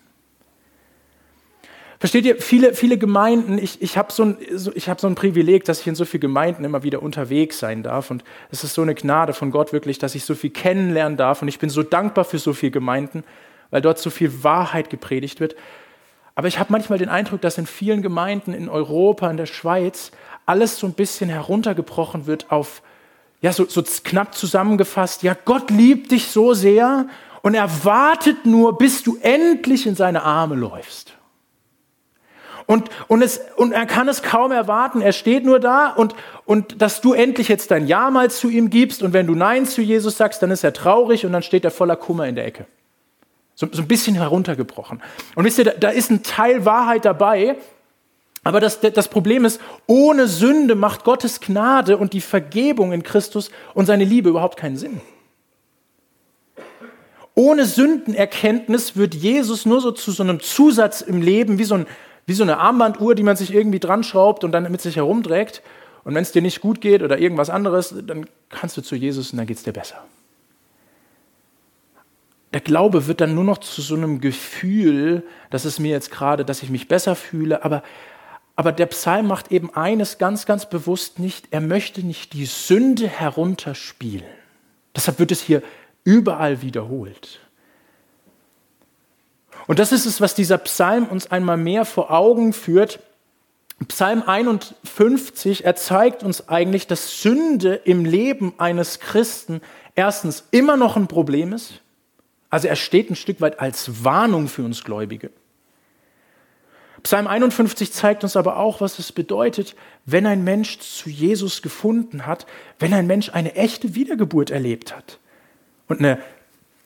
Versteht 2.00 2.26
ihr, 2.26 2.42
viele, 2.42 2.74
viele 2.74 2.98
Gemeinden, 2.98 3.56
ich, 3.56 3.80
ich 3.80 3.96
habe 3.96 4.12
so, 4.12 4.34
so, 4.52 4.72
hab 4.72 5.00
so 5.00 5.06
ein 5.06 5.14
Privileg, 5.14 5.64
dass 5.64 5.80
ich 5.80 5.86
in 5.86 5.94
so 5.94 6.04
vielen 6.04 6.22
Gemeinden 6.22 6.64
immer 6.64 6.82
wieder 6.82 7.00
unterwegs 7.00 7.60
sein 7.60 7.84
darf. 7.84 8.10
Und 8.10 8.24
es 8.50 8.64
ist 8.64 8.74
so 8.74 8.82
eine 8.82 8.96
Gnade 8.96 9.32
von 9.32 9.52
Gott 9.52 9.72
wirklich, 9.72 9.98
dass 9.98 10.16
ich 10.16 10.24
so 10.24 10.34
viel 10.34 10.50
kennenlernen 10.50 11.16
darf. 11.16 11.40
Und 11.40 11.48
ich 11.48 11.60
bin 11.60 11.70
so 11.70 11.84
dankbar 11.84 12.24
für 12.24 12.38
so 12.38 12.52
viele 12.52 12.72
Gemeinden, 12.72 13.22
weil 13.70 13.80
dort 13.80 14.00
so 14.00 14.10
viel 14.10 14.42
Wahrheit 14.42 14.90
gepredigt 14.90 15.38
wird. 15.38 15.54
Aber 16.34 16.48
ich 16.48 16.58
habe 16.58 16.72
manchmal 16.72 16.98
den 16.98 17.08
Eindruck, 17.08 17.40
dass 17.40 17.58
in 17.58 17.66
vielen 17.66 18.02
Gemeinden 18.02 18.54
in 18.54 18.68
Europa, 18.68 19.30
in 19.30 19.36
der 19.36 19.46
Schweiz, 19.46 20.10
alles 20.46 20.78
so 20.78 20.86
ein 20.86 20.94
bisschen 20.94 21.30
heruntergebrochen 21.30 22.26
wird 22.26 22.50
auf, 22.50 22.82
ja, 23.40 23.52
so, 23.52 23.66
so 23.66 23.82
knapp 23.82 24.34
zusammengefasst, 24.34 25.22
ja, 25.22 25.36
Gott 25.44 25.70
liebt 25.70 26.10
dich 26.10 26.28
so 26.28 26.54
sehr 26.54 27.06
und 27.42 27.54
er 27.54 27.84
wartet 27.84 28.46
nur, 28.46 28.78
bis 28.78 29.02
du 29.02 29.18
endlich 29.20 29.86
in 29.86 29.94
seine 29.94 30.22
Arme 30.22 30.54
läufst. 30.54 31.14
Und, 32.66 32.88
und, 33.08 33.22
es, 33.22 33.40
und 33.56 33.72
er 33.72 33.84
kann 33.84 34.08
es 34.08 34.22
kaum 34.22 34.50
erwarten. 34.50 35.02
Er 35.02 35.12
steht 35.12 35.44
nur 35.44 35.60
da 35.60 35.88
und, 35.88 36.14
und 36.46 36.80
dass 36.80 37.02
du 37.02 37.12
endlich 37.12 37.48
jetzt 37.48 37.70
dein 37.70 37.86
Ja 37.86 38.10
mal 38.10 38.30
zu 38.30 38.48
ihm 38.48 38.70
gibst. 38.70 39.02
Und 39.02 39.12
wenn 39.12 39.26
du 39.26 39.34
Nein 39.34 39.66
zu 39.66 39.82
Jesus 39.82 40.16
sagst, 40.16 40.42
dann 40.42 40.50
ist 40.50 40.64
er 40.64 40.72
traurig 40.72 41.26
und 41.26 41.32
dann 41.32 41.42
steht 41.42 41.64
er 41.64 41.70
voller 41.70 41.96
Kummer 41.96 42.26
in 42.26 42.36
der 42.36 42.46
Ecke. 42.46 42.66
So, 43.54 43.68
so 43.70 43.82
ein 43.82 43.88
bisschen 43.88 44.16
heruntergebrochen. 44.16 45.00
Und 45.34 45.44
wisst 45.44 45.58
ihr, 45.58 45.64
da, 45.64 45.72
da 45.72 45.88
ist 45.90 46.10
ein 46.10 46.22
Teil 46.22 46.64
Wahrheit 46.64 47.04
dabei. 47.04 47.56
Aber 48.42 48.60
das, 48.60 48.80
das 48.80 49.08
Problem 49.08 49.44
ist, 49.44 49.60
ohne 49.86 50.28
Sünde 50.28 50.74
macht 50.74 51.04
Gottes 51.04 51.40
Gnade 51.40 51.96
und 51.96 52.12
die 52.12 52.20
Vergebung 52.20 52.92
in 52.92 53.02
Christus 53.02 53.50
und 53.72 53.86
seine 53.86 54.04
Liebe 54.04 54.28
überhaupt 54.28 54.58
keinen 54.58 54.76
Sinn. 54.76 55.00
Ohne 57.34 57.64
Sündenerkenntnis 57.64 58.96
wird 58.96 59.14
Jesus 59.14 59.66
nur 59.66 59.80
so 59.80 59.90
zu 59.90 60.12
so 60.12 60.22
einem 60.22 60.40
Zusatz 60.40 61.00
im 61.00 61.20
Leben, 61.20 61.58
wie 61.58 61.64
so 61.64 61.74
ein, 61.76 61.86
wie 62.26 62.34
so 62.34 62.44
eine 62.44 62.58
Armbanduhr, 62.58 63.14
die 63.14 63.24
man 63.24 63.36
sich 63.36 63.52
irgendwie 63.52 63.80
dran 63.80 64.04
schraubt 64.04 64.44
und 64.44 64.52
dann 64.52 64.70
mit 64.70 64.80
sich 64.80 64.96
herumträgt. 64.96 65.62
Und 66.04 66.14
wenn 66.14 66.22
es 66.22 66.32
dir 66.32 66.42
nicht 66.42 66.60
gut 66.60 66.80
geht 66.80 67.02
oder 67.02 67.18
irgendwas 67.18 67.50
anderes, 67.50 67.94
dann 68.06 68.26
kannst 68.50 68.76
du 68.76 68.82
zu 68.82 68.94
Jesus 68.94 69.32
und 69.32 69.38
dann 69.38 69.46
geht 69.46 69.56
es 69.56 69.62
dir 69.62 69.72
besser. 69.72 70.04
Der 72.54 72.60
Glaube 72.60 73.08
wird 73.08 73.20
dann 73.20 73.34
nur 73.34 73.42
noch 73.42 73.58
zu 73.58 73.82
so 73.82 73.96
einem 73.96 74.20
Gefühl, 74.20 75.24
dass 75.50 75.64
es 75.64 75.80
mir 75.80 75.90
jetzt 75.90 76.12
gerade, 76.12 76.44
dass 76.44 76.62
ich 76.62 76.70
mich 76.70 76.86
besser 76.86 77.16
fühle, 77.16 77.64
aber, 77.64 77.82
aber 78.54 78.70
der 78.70 78.86
Psalm 78.86 79.26
macht 79.26 79.50
eben 79.50 79.74
eines 79.74 80.18
ganz, 80.18 80.46
ganz 80.46 80.70
bewusst 80.70 81.18
nicht, 81.18 81.48
er 81.50 81.60
möchte 81.60 82.06
nicht 82.06 82.32
die 82.32 82.46
Sünde 82.46 83.08
herunterspielen. 83.08 84.24
Deshalb 84.94 85.18
wird 85.18 85.32
es 85.32 85.42
hier 85.42 85.64
überall 86.04 86.62
wiederholt. 86.62 87.40
Und 89.66 89.80
das 89.80 89.90
ist 89.90 90.06
es, 90.06 90.20
was 90.20 90.36
dieser 90.36 90.58
Psalm 90.58 91.06
uns 91.06 91.28
einmal 91.32 91.56
mehr 91.56 91.84
vor 91.84 92.12
Augen 92.12 92.52
führt. 92.52 93.00
Psalm 93.88 94.22
51, 94.24 95.64
er 95.64 95.74
zeigt 95.74 96.22
uns 96.22 96.48
eigentlich, 96.48 96.86
dass 96.86 97.20
Sünde 97.20 97.74
im 97.74 98.04
Leben 98.04 98.54
eines 98.58 99.00
Christen 99.00 99.60
erstens 99.96 100.44
immer 100.52 100.76
noch 100.76 100.96
ein 100.96 101.08
Problem 101.08 101.52
ist. 101.52 101.80
Also 102.54 102.68
er 102.68 102.76
steht 102.76 103.10
ein 103.10 103.16
Stück 103.16 103.40
weit 103.40 103.58
als 103.58 104.04
Warnung 104.04 104.46
für 104.46 104.62
uns 104.62 104.84
Gläubige. 104.84 105.32
Psalm 107.02 107.26
51 107.26 107.92
zeigt 107.92 108.22
uns 108.22 108.36
aber 108.36 108.58
auch, 108.58 108.80
was 108.80 109.00
es 109.00 109.10
bedeutet, 109.10 109.74
wenn 110.06 110.24
ein 110.24 110.44
Mensch 110.44 110.78
zu 110.78 111.10
Jesus 111.10 111.62
gefunden 111.62 112.26
hat, 112.26 112.46
wenn 112.78 112.94
ein 112.94 113.08
Mensch 113.08 113.30
eine 113.30 113.56
echte 113.56 113.96
Wiedergeburt 113.96 114.52
erlebt 114.52 114.94
hat 114.94 115.18
und 115.88 115.98
eine 115.98 116.20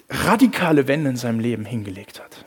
radikale 0.09 0.89
Wende 0.89 1.11
in 1.11 1.17
seinem 1.17 1.39
Leben 1.39 1.67
hingelegt 1.67 2.19
hat. 2.19 2.47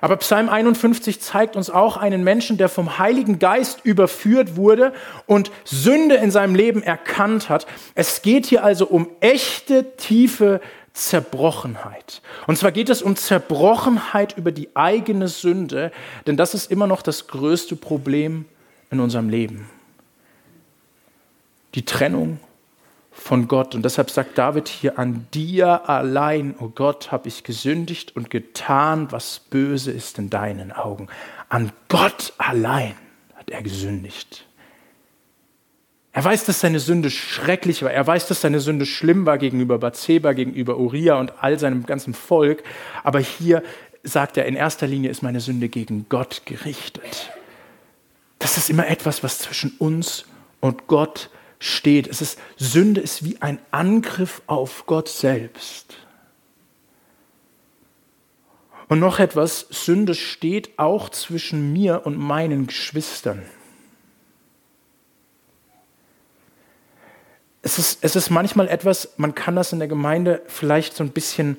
Aber 0.00 0.16
Psalm 0.16 0.48
51 0.48 1.20
zeigt 1.20 1.56
uns 1.56 1.70
auch 1.70 1.96
einen 1.96 2.22
Menschen, 2.24 2.56
der 2.56 2.68
vom 2.68 2.98
Heiligen 2.98 3.38
Geist 3.38 3.80
überführt 3.84 4.56
wurde 4.56 4.92
und 5.26 5.50
Sünde 5.64 6.16
in 6.16 6.30
seinem 6.30 6.54
Leben 6.54 6.82
erkannt 6.82 7.48
hat. 7.48 7.66
Es 7.94 8.22
geht 8.22 8.46
hier 8.46 8.64
also 8.64 8.86
um 8.86 9.08
echte, 9.20 9.96
tiefe 9.96 10.60
Zerbrochenheit. 10.92 12.22
Und 12.46 12.58
zwar 12.58 12.72
geht 12.72 12.88
es 12.88 13.02
um 13.02 13.16
Zerbrochenheit 13.16 14.36
über 14.36 14.52
die 14.52 14.74
eigene 14.74 15.28
Sünde, 15.28 15.92
denn 16.26 16.36
das 16.36 16.54
ist 16.54 16.70
immer 16.70 16.86
noch 16.86 17.02
das 17.02 17.28
größte 17.28 17.76
Problem 17.76 18.46
in 18.90 19.00
unserem 19.00 19.28
Leben. 19.28 19.68
Die 21.74 21.84
Trennung 21.84 22.40
von 23.18 23.48
Gott. 23.48 23.74
Und 23.74 23.84
deshalb 23.84 24.10
sagt 24.10 24.38
David 24.38 24.68
hier, 24.68 24.98
an 24.98 25.26
dir 25.34 25.88
allein, 25.88 26.54
o 26.58 26.64
oh 26.64 26.72
Gott, 26.74 27.10
habe 27.12 27.28
ich 27.28 27.44
gesündigt 27.44 28.14
und 28.16 28.30
getan, 28.30 29.10
was 29.10 29.40
böse 29.50 29.90
ist 29.90 30.18
in 30.18 30.30
deinen 30.30 30.72
Augen. 30.72 31.08
An 31.48 31.72
Gott 31.88 32.32
allein 32.38 32.94
hat 33.34 33.50
er 33.50 33.62
gesündigt. 33.62 34.44
Er 36.12 36.24
weiß, 36.24 36.44
dass 36.44 36.60
seine 36.60 36.80
Sünde 36.80 37.10
schrecklich 37.10 37.82
war. 37.82 37.90
Er 37.90 38.06
weiß, 38.06 38.28
dass 38.28 38.40
seine 38.40 38.60
Sünde 38.60 38.86
schlimm 38.86 39.26
war 39.26 39.38
gegenüber 39.38 39.78
Bathseba, 39.78 40.32
gegenüber 40.32 40.78
Uriah 40.78 41.18
und 41.18 41.32
all 41.42 41.58
seinem 41.58 41.86
ganzen 41.86 42.14
Volk. 42.14 42.62
Aber 43.04 43.20
hier 43.20 43.62
sagt 44.02 44.36
er, 44.36 44.46
in 44.46 44.56
erster 44.56 44.86
Linie 44.86 45.10
ist 45.10 45.22
meine 45.22 45.40
Sünde 45.40 45.68
gegen 45.68 46.06
Gott 46.08 46.42
gerichtet. 46.44 47.30
Das 48.38 48.56
ist 48.56 48.70
immer 48.70 48.88
etwas, 48.88 49.22
was 49.22 49.38
zwischen 49.38 49.72
uns 49.78 50.24
und 50.60 50.86
Gott 50.86 51.30
ist 51.30 51.37
steht. 51.58 52.06
Es 52.06 52.20
ist, 52.20 52.38
Sünde 52.56 53.00
ist 53.00 53.24
wie 53.24 53.40
ein 53.40 53.58
Angriff 53.70 54.42
auf 54.46 54.86
Gott 54.86 55.08
selbst. 55.08 55.96
Und 58.88 59.00
noch 59.00 59.18
etwas, 59.18 59.66
Sünde 59.70 60.14
steht 60.14 60.78
auch 60.78 61.10
zwischen 61.10 61.72
mir 61.72 62.06
und 62.06 62.16
meinen 62.16 62.66
Geschwistern. 62.66 63.42
Es 67.60 67.78
ist, 67.78 67.98
es 68.02 68.16
ist 68.16 68.30
manchmal 68.30 68.68
etwas, 68.68 69.14
man 69.18 69.34
kann 69.34 69.56
das 69.56 69.72
in 69.72 69.78
der 69.78 69.88
Gemeinde 69.88 70.42
vielleicht 70.46 70.96
so 70.96 71.04
ein 71.04 71.10
bisschen, 71.10 71.58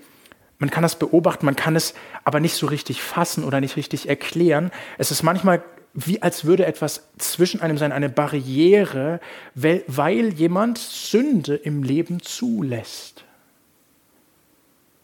man 0.58 0.72
kann 0.72 0.82
das 0.82 0.98
beobachten, 0.98 1.46
man 1.46 1.56
kann 1.56 1.76
es 1.76 1.94
aber 2.24 2.40
nicht 2.40 2.56
so 2.56 2.66
richtig 2.66 3.02
fassen 3.04 3.44
oder 3.44 3.62
nicht 3.62 3.76
richtig 3.76 4.10
erklären. 4.10 4.72
Es 4.98 5.12
ist 5.12 5.22
manchmal 5.22 5.64
wie 5.94 6.22
als 6.22 6.46
würde 6.46 6.66
etwas 6.66 7.08
zwischen 7.18 7.62
einem 7.62 7.78
sein, 7.78 7.92
eine 7.92 8.10
Barriere, 8.10 9.20
weil, 9.56 10.34
jemand 10.34 10.78
Sünde 10.78 11.56
im 11.56 11.84
Leben 11.84 12.22
zulässt. 12.22 13.24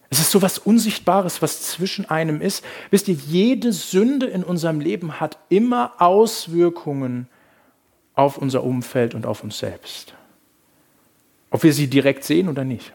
Es 0.10 0.20
ist 0.20 0.32
so 0.32 0.42
was 0.42 0.60
Unsichtbares, 0.60 1.42
was 1.42 1.63
zwischen 1.63 2.10
einem 2.10 2.39
ist. 2.39 2.63
Wisst 2.92 3.08
ihr, 3.08 3.15
jede 3.15 3.74
Sünde 3.74 4.27
in 4.27 4.44
unserem 4.44 4.80
Leben 4.80 5.20
hat 5.20 5.38
immer 5.50 5.94
Auswirkungen 5.98 7.27
auf 8.13 8.38
unser 8.38 8.63
Umfeld 8.63 9.13
und 9.15 9.25
auf 9.25 9.44
uns 9.44 9.58
selbst. 9.58 10.13
Ob 11.50 11.63
wir 11.63 11.74
sie 11.74 11.88
direkt 11.88 12.24
sehen 12.24 12.48
oder 12.48 12.63
nicht. 12.63 12.94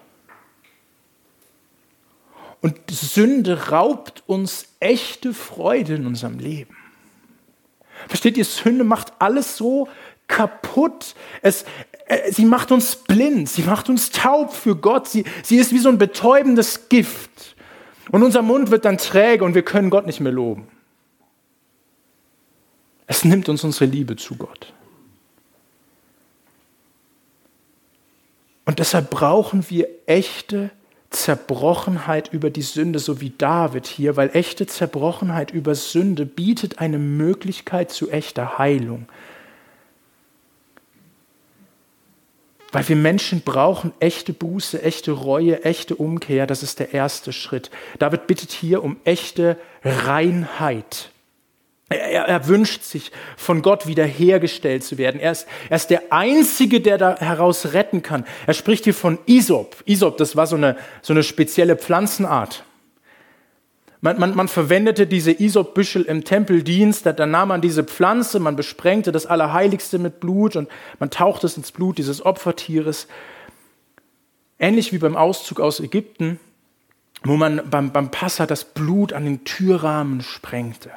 Und 2.63 2.79
Sünde 2.91 3.69
raubt 3.69 4.23
uns 4.27 4.69
echte 4.81 5.35
Freude 5.35 5.95
in 5.97 6.07
unserem 6.07 6.39
Leben. 6.39 6.77
Versteht 8.09 8.37
ihr, 8.37 8.45
Sünde 8.45 8.85
macht 8.85 9.13
alles 9.19 9.57
so 9.57 9.89
kaputt. 10.27 11.15
Es, 11.43 11.65
äh, 12.07 12.33
sie 12.33 12.45
macht 12.45 12.73
uns 12.73 12.97
blind, 12.97 13.49
sie 13.49 13.63
macht 13.63 13.89
uns 13.89 14.11
taub 14.11 14.53
für 14.53 14.77
Gott. 14.77 15.09
Sie, 15.09 15.25
sie 15.43 15.57
ist 15.57 15.73
wie 15.73 15.79
so 15.79 15.89
ein 15.89 15.99
betäubendes 15.99 16.89
Gift. 16.89 17.57
Und 18.11 18.23
unser 18.23 18.43
Mund 18.43 18.71
wird 18.71 18.85
dann 18.85 18.99
träge 18.99 19.45
und 19.45 19.55
wir 19.55 19.63
können 19.63 19.91
Gott 19.91 20.07
nicht 20.07 20.21
mehr 20.21 20.33
loben. 20.33 20.67
Es 23.07 23.25
nimmt 23.25 23.49
uns 23.49 23.65
unsere 23.65 23.87
Liebe 23.87 24.17
zu 24.17 24.37
Gott. 24.37 24.73
Und 28.65 28.79
deshalb 28.79 29.11
brauchen 29.11 29.69
wir 29.69 29.89
echte 30.07 30.71
Zerbrochenheit 31.11 32.33
über 32.33 32.51
die 32.51 32.63
Sünde, 32.63 33.01
so 33.01 33.21
wie 33.21 33.31
David 33.37 33.87
hier, 33.87 34.17
weil 34.17 34.31
echte 34.33 34.67
Zerbrochenheit 34.67 35.51
über 35.51 35.75
Sünde 35.75 36.25
bietet 36.25 36.79
eine 36.79 36.99
Möglichkeit 36.99 37.91
zu 37.91 38.11
echter 38.11 38.59
Heilung. 38.59 39.09
Weil 42.73 42.89
wir 42.89 42.95
Menschen 42.95 43.41
brauchen 43.41 43.93
echte 43.99 44.33
Buße, 44.33 44.81
echte 44.83 45.11
Reue, 45.11 45.65
echte 45.65 45.97
Umkehr. 45.97 46.47
Das 46.47 46.63
ist 46.63 46.79
der 46.79 46.95
erste 46.95 47.33
Schritt. 47.33 47.73
David 47.99 48.29
bittet 48.29 48.53
hier 48.53 48.85
um 48.85 48.97
echte 49.03 49.57
Reinheit. 49.83 51.11
Er, 51.93 52.29
er, 52.29 52.47
wünscht 52.47 52.85
sich, 52.85 53.11
von 53.37 53.63
Gott 53.63 53.89
wiederhergestellt 53.89 54.85
zu 54.85 54.97
werden. 54.97 55.21
Er 55.21 55.33
ist, 55.33 55.49
er 55.69 55.77
ist 55.77 55.91
der 55.91 56.13
Einzige, 56.13 56.81
der 56.81 56.99
da 56.99 57.19
heraus 57.19 57.73
retten 57.73 58.03
kann. 58.03 58.25
Er 58.47 58.55
spricht 58.55 58.85
hier 58.85 58.95
von 58.95 59.19
Isop. 59.27 59.83
Isop, 59.87 60.17
das 60.17 60.37
war 60.37 60.47
so 60.47 60.55
eine, 60.55 60.77
so 61.03 61.13
eine 61.13 61.25
spezielle 61.25 61.75
Pflanzenart. 61.75 62.65
Man, 64.03 64.21
man, 64.21 64.37
man 64.37 64.47
verwendete 64.47 65.09
diese 65.09 65.33
Isopbüschel 65.33 66.03
im 66.03 66.23
Tempeldienst, 66.23 67.05
da, 67.05 67.13
da 67.13 67.27
nahm 67.27 67.49
man 67.49 67.61
diese 67.61 67.83
Pflanze, 67.83 68.39
man 68.39 68.55
besprengte 68.55 69.11
das 69.11 69.27
Allerheiligste 69.27 69.99
mit 69.99 70.21
Blut 70.21 70.55
und 70.55 70.69
man 71.01 71.11
tauchte 71.11 71.49
es 71.49 71.57
ins 71.57 71.73
Blut 71.73 71.99
dieses 71.99 72.25
Opfertieres. 72.25 73.09
Ähnlich 74.61 74.93
wie 74.93 74.99
beim 74.99 75.17
Auszug 75.17 75.59
aus 75.59 75.81
Ägypten, 75.81 76.39
wo 77.25 77.37
man 77.37 77.63
beim, 77.69 77.91
beim 77.91 78.13
Passa 78.13 78.47
das 78.47 78.65
Blut 78.65 79.13
an 79.13 79.25
den 79.25 79.45
Türrahmen 79.45 80.21
sprengte. 80.21 80.91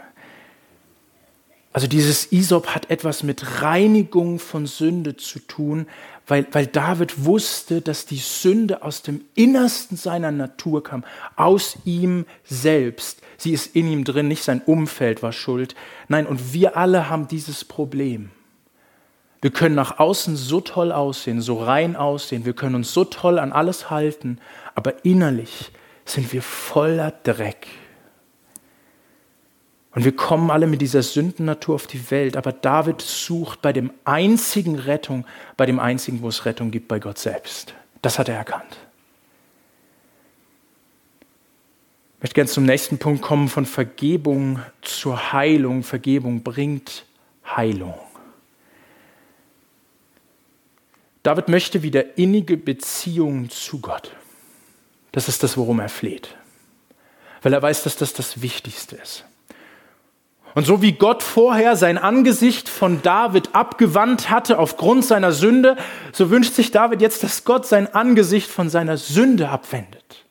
Also 1.74 1.88
dieses 1.88 2.32
Isop 2.32 2.68
hat 2.68 2.92
etwas 2.92 3.24
mit 3.24 3.64
Reinigung 3.64 4.38
von 4.38 4.68
Sünde 4.68 5.18
zu 5.18 5.40
tun, 5.40 5.88
weil, 6.28 6.46
weil 6.52 6.68
David 6.68 7.26
wusste, 7.26 7.82
dass 7.82 8.06
die 8.06 8.18
Sünde 8.18 8.84
aus 8.84 9.02
dem 9.02 9.22
Innersten 9.34 9.98
seiner 9.98 10.32
Natur 10.32 10.84
kam, 10.84 11.04
aus 11.36 11.78
ihm 11.84 12.26
selbst. 12.44 13.22
Sie 13.38 13.52
ist 13.52 13.76
in 13.76 13.88
ihm 13.88 14.04
drin, 14.04 14.28
nicht 14.28 14.44
sein 14.44 14.62
Umfeld 14.62 15.24
war 15.24 15.34
schuld. 15.34 15.74
Nein, 16.08 16.28
und 16.28 16.54
wir 16.54 16.78
alle 16.78 17.10
haben 17.10 17.28
dieses 17.28 17.66
Problem. 17.66 18.30
Wir 19.42 19.52
können 19.52 19.76
nach 19.76 20.00
außen 20.00 20.38
so 20.38 20.62
toll 20.62 20.92
aussehen, 20.92 21.42
so 21.42 21.62
rein 21.62 21.96
aussehen, 21.96 22.46
wir 22.46 22.54
können 22.54 22.76
uns 22.76 22.94
so 22.94 23.04
toll 23.04 23.40
an 23.40 23.52
alles 23.52 23.90
halten, 23.90 24.38
aber 24.76 25.04
innerlich 25.04 25.72
sind 26.06 26.32
wir 26.32 26.42
voller 26.42 27.12
Dreck. 27.24 27.68
Und 29.96 30.06
wir 30.06 30.16
kommen 30.16 30.50
alle 30.50 30.66
mit 30.66 30.82
dieser 30.82 31.04
Sündennatur 31.04 31.76
auf 31.76 31.86
die 31.86 32.10
Welt, 32.10 32.36
aber 32.36 32.52
David 32.52 33.02
sucht 33.02 33.62
bei 33.62 33.74
dem 33.74 33.92
einzigen 34.06 34.80
Rettung, 34.80 35.26
bei 35.56 35.68
dem 35.68 35.80
einzigen, 35.80 36.22
wo 36.22 36.30
es 36.30 36.46
Rettung 36.46 36.72
gibt, 36.72 36.88
bei 36.88 37.00
Gott 37.00 37.20
selbst. 37.20 37.76
Das 38.02 38.18
hat 38.18 38.28
er 38.28 38.36
erkannt. 38.36 38.78
Ich 42.18 42.24
möchte 42.24 42.36
gerne 42.36 42.50
zum 42.50 42.66
nächsten 42.66 42.98
Punkt 42.98 43.22
kommen, 43.22 43.50
von 43.50 43.66
Vergebung 43.66 44.60
zur 44.82 45.34
Heilung. 45.34 45.84
Vergebung 45.84 46.42
bringt 46.42 47.06
Heilung. 47.46 47.96
David 51.22 51.50
möchte 51.50 51.84
wieder 51.84 52.18
innige 52.18 52.58
Beziehungen 52.58 53.50
zu 53.50 53.80
Gott. 53.80 54.12
Das 55.12 55.28
ist 55.28 55.44
das, 55.44 55.56
worum 55.56 55.80
er 55.80 55.90
fleht. 55.90 56.36
Weil 57.44 57.54
er 57.54 57.62
weiß, 57.62 57.84
dass 57.84 57.96
das 57.96 58.14
das 58.14 58.42
Wichtigste 58.42 58.96
ist. 58.96 59.26
Und 60.56 60.68
so 60.68 60.82
wie 60.82 60.92
Gott 60.92 61.24
vorher 61.24 61.76
sein 61.76 61.98
Angesicht 61.98 62.70
von 62.70 63.02
David 63.02 63.56
abgewandt 63.56 64.30
hatte 64.30 64.60
aufgrund 64.60 65.04
seiner 65.04 65.32
Sünde, 65.32 65.78
so 66.12 66.30
wünscht 66.30 66.54
sich 66.54 66.70
David 66.72 67.02
jetzt, 67.02 67.24
dass 67.24 67.44
Gott 67.44 67.66
sein 67.66 67.94
Angesicht 67.94 68.50
von 68.50 68.70
seiner 68.70 68.98
Sünde 68.98 69.50
abwendet. 69.50 70.26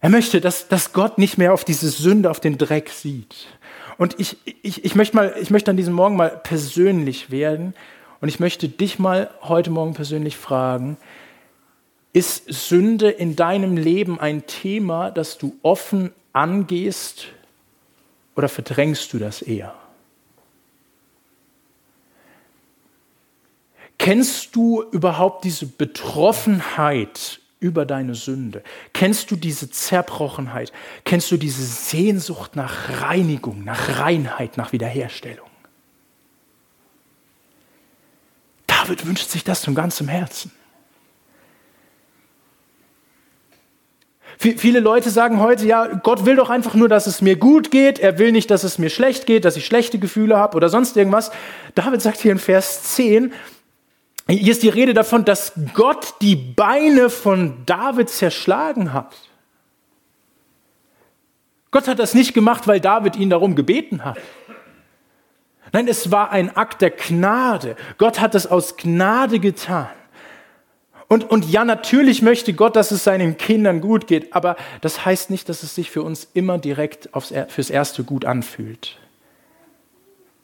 Er 0.00 0.08
möchte, 0.08 0.40
dass, 0.40 0.68
dass 0.68 0.92
Gott 0.92 1.18
nicht 1.18 1.38
mehr 1.38 1.52
auf 1.52 1.64
diese 1.64 1.88
Sünde, 1.88 2.30
auf 2.30 2.40
den 2.40 2.58
Dreck 2.58 2.88
sieht. 2.90 3.48
Und 3.96 4.18
ich, 4.18 4.38
ich, 4.62 4.84
ich, 4.84 4.94
möchte 4.94 5.16
mal, 5.16 5.34
ich 5.40 5.50
möchte 5.50 5.70
an 5.70 5.76
diesem 5.76 5.94
Morgen 5.94 6.16
mal 6.16 6.40
persönlich 6.42 7.30
werden 7.30 7.74
und 8.20 8.28
ich 8.28 8.40
möchte 8.40 8.68
dich 8.68 8.98
mal 8.98 9.30
heute 9.42 9.70
Morgen 9.70 9.94
persönlich 9.94 10.36
fragen, 10.36 10.96
ist 12.12 12.44
Sünde 12.48 13.10
in 13.10 13.36
deinem 13.36 13.76
Leben 13.76 14.20
ein 14.20 14.46
Thema, 14.46 15.10
das 15.10 15.36
du 15.36 15.56
offen 15.62 16.12
angehst 16.32 17.28
oder 18.36 18.48
verdrängst 18.48 19.12
du 19.12 19.18
das 19.18 19.42
eher? 19.42 19.74
Kennst 23.98 24.54
du 24.54 24.82
überhaupt 24.82 25.44
diese 25.44 25.66
Betroffenheit 25.66 27.40
über 27.60 27.86
deine 27.86 28.14
Sünde? 28.14 28.62
Kennst 28.92 29.30
du 29.30 29.36
diese 29.36 29.70
Zerbrochenheit? 29.70 30.72
Kennst 31.04 31.30
du 31.30 31.38
diese 31.38 31.64
Sehnsucht 31.64 32.54
nach 32.56 33.00
Reinigung, 33.00 33.64
nach 33.64 34.00
Reinheit, 34.00 34.58
nach 34.58 34.72
Wiederherstellung? 34.72 35.48
David 38.66 39.06
wünscht 39.06 39.30
sich 39.30 39.44
das 39.44 39.64
von 39.64 39.74
ganzem 39.74 40.08
Herzen. 40.08 40.52
Viele 44.38 44.80
Leute 44.80 45.10
sagen 45.10 45.40
heute, 45.40 45.66
ja, 45.66 45.86
Gott 45.86 46.26
will 46.26 46.36
doch 46.36 46.50
einfach 46.50 46.74
nur, 46.74 46.88
dass 46.88 47.06
es 47.06 47.22
mir 47.22 47.36
gut 47.36 47.70
geht. 47.70 47.98
Er 47.98 48.18
will 48.18 48.32
nicht, 48.32 48.50
dass 48.50 48.64
es 48.64 48.78
mir 48.78 48.90
schlecht 48.90 49.26
geht, 49.26 49.44
dass 49.44 49.56
ich 49.56 49.64
schlechte 49.64 49.98
Gefühle 49.98 50.36
habe 50.36 50.56
oder 50.56 50.68
sonst 50.68 50.96
irgendwas. 50.96 51.30
David 51.74 52.02
sagt 52.02 52.20
hier 52.20 52.32
in 52.32 52.38
Vers 52.38 52.82
10, 52.94 53.32
hier 54.28 54.52
ist 54.52 54.62
die 54.62 54.68
Rede 54.70 54.94
davon, 54.94 55.24
dass 55.24 55.52
Gott 55.74 56.14
die 56.20 56.36
Beine 56.36 57.10
von 57.10 57.64
David 57.66 58.08
zerschlagen 58.08 58.92
hat. 58.92 59.14
Gott 61.70 61.88
hat 61.88 61.98
das 61.98 62.14
nicht 62.14 62.34
gemacht, 62.34 62.66
weil 62.66 62.80
David 62.80 63.16
ihn 63.16 63.30
darum 63.30 63.54
gebeten 63.54 64.04
hat. 64.04 64.18
Nein, 65.72 65.88
es 65.88 66.10
war 66.12 66.30
ein 66.30 66.56
Akt 66.56 66.82
der 66.82 66.90
Gnade. 66.90 67.76
Gott 67.98 68.20
hat 68.20 68.34
es 68.34 68.46
aus 68.46 68.76
Gnade 68.76 69.40
getan. 69.40 69.88
Und, 71.08 71.30
und 71.30 71.48
ja, 71.50 71.64
natürlich 71.64 72.22
möchte 72.22 72.54
Gott, 72.54 72.76
dass 72.76 72.90
es 72.90 73.04
seinen 73.04 73.36
Kindern 73.36 73.80
gut 73.80 74.06
geht, 74.06 74.34
aber 74.34 74.56
das 74.80 75.04
heißt 75.04 75.30
nicht, 75.30 75.48
dass 75.48 75.62
es 75.62 75.74
sich 75.74 75.90
für 75.90 76.02
uns 76.02 76.28
immer 76.34 76.58
direkt 76.58 77.12
aufs, 77.14 77.32
fürs 77.48 77.70
Erste 77.70 78.04
gut 78.04 78.24
anfühlt. 78.24 78.98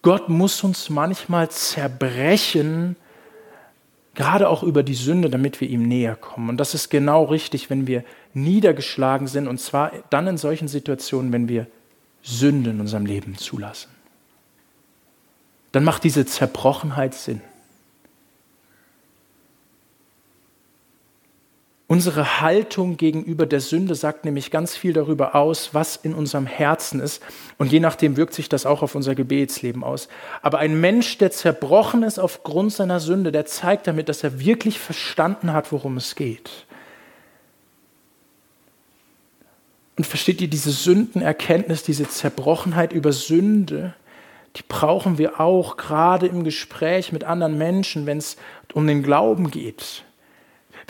Gott 0.02 0.28
muss 0.28 0.62
uns 0.62 0.90
manchmal 0.90 1.50
zerbrechen, 1.50 2.96
gerade 4.14 4.48
auch 4.48 4.62
über 4.62 4.82
die 4.82 4.94
Sünde, 4.94 5.30
damit 5.30 5.60
wir 5.60 5.68
ihm 5.68 5.82
näher 5.82 6.16
kommen. 6.16 6.48
Und 6.50 6.56
das 6.58 6.74
ist 6.74 6.90
genau 6.90 7.24
richtig, 7.24 7.70
wenn 7.70 7.86
wir 7.86 8.04
niedergeschlagen 8.34 9.26
sind, 9.26 9.48
und 9.48 9.58
zwar 9.60 9.92
dann 10.10 10.26
in 10.26 10.38
solchen 10.38 10.68
Situationen, 10.68 11.32
wenn 11.32 11.48
wir 11.48 11.66
Sünde 12.22 12.70
in 12.70 12.80
unserem 12.80 13.06
Leben 13.06 13.36
zulassen. 13.36 13.90
Dann 15.72 15.84
macht 15.84 16.04
diese 16.04 16.26
Zerbrochenheit 16.26 17.14
Sinn. 17.14 17.40
Unsere 21.90 22.40
Haltung 22.40 22.96
gegenüber 22.96 23.46
der 23.46 23.58
Sünde 23.58 23.96
sagt 23.96 24.24
nämlich 24.24 24.52
ganz 24.52 24.76
viel 24.76 24.92
darüber 24.92 25.34
aus, 25.34 25.74
was 25.74 25.96
in 25.96 26.14
unserem 26.14 26.46
Herzen 26.46 27.00
ist. 27.00 27.20
Und 27.58 27.72
je 27.72 27.80
nachdem 27.80 28.16
wirkt 28.16 28.32
sich 28.32 28.48
das 28.48 28.64
auch 28.64 28.82
auf 28.84 28.94
unser 28.94 29.16
Gebetsleben 29.16 29.82
aus. 29.82 30.06
Aber 30.40 30.60
ein 30.60 30.80
Mensch, 30.80 31.18
der 31.18 31.32
zerbrochen 31.32 32.04
ist 32.04 32.20
aufgrund 32.20 32.72
seiner 32.72 33.00
Sünde, 33.00 33.32
der 33.32 33.44
zeigt 33.44 33.88
damit, 33.88 34.08
dass 34.08 34.22
er 34.22 34.38
wirklich 34.38 34.78
verstanden 34.78 35.52
hat, 35.52 35.72
worum 35.72 35.96
es 35.96 36.14
geht. 36.14 36.64
Und 39.96 40.06
versteht 40.06 40.40
ihr 40.40 40.48
diese 40.48 40.70
Sündenerkenntnis, 40.70 41.82
diese 41.82 42.08
Zerbrochenheit 42.08 42.92
über 42.92 43.10
Sünde, 43.10 43.94
die 44.54 44.62
brauchen 44.62 45.18
wir 45.18 45.40
auch 45.40 45.76
gerade 45.76 46.28
im 46.28 46.44
Gespräch 46.44 47.10
mit 47.10 47.24
anderen 47.24 47.58
Menschen, 47.58 48.06
wenn 48.06 48.18
es 48.18 48.36
um 48.74 48.86
den 48.86 49.02
Glauben 49.02 49.50
geht. 49.50 50.04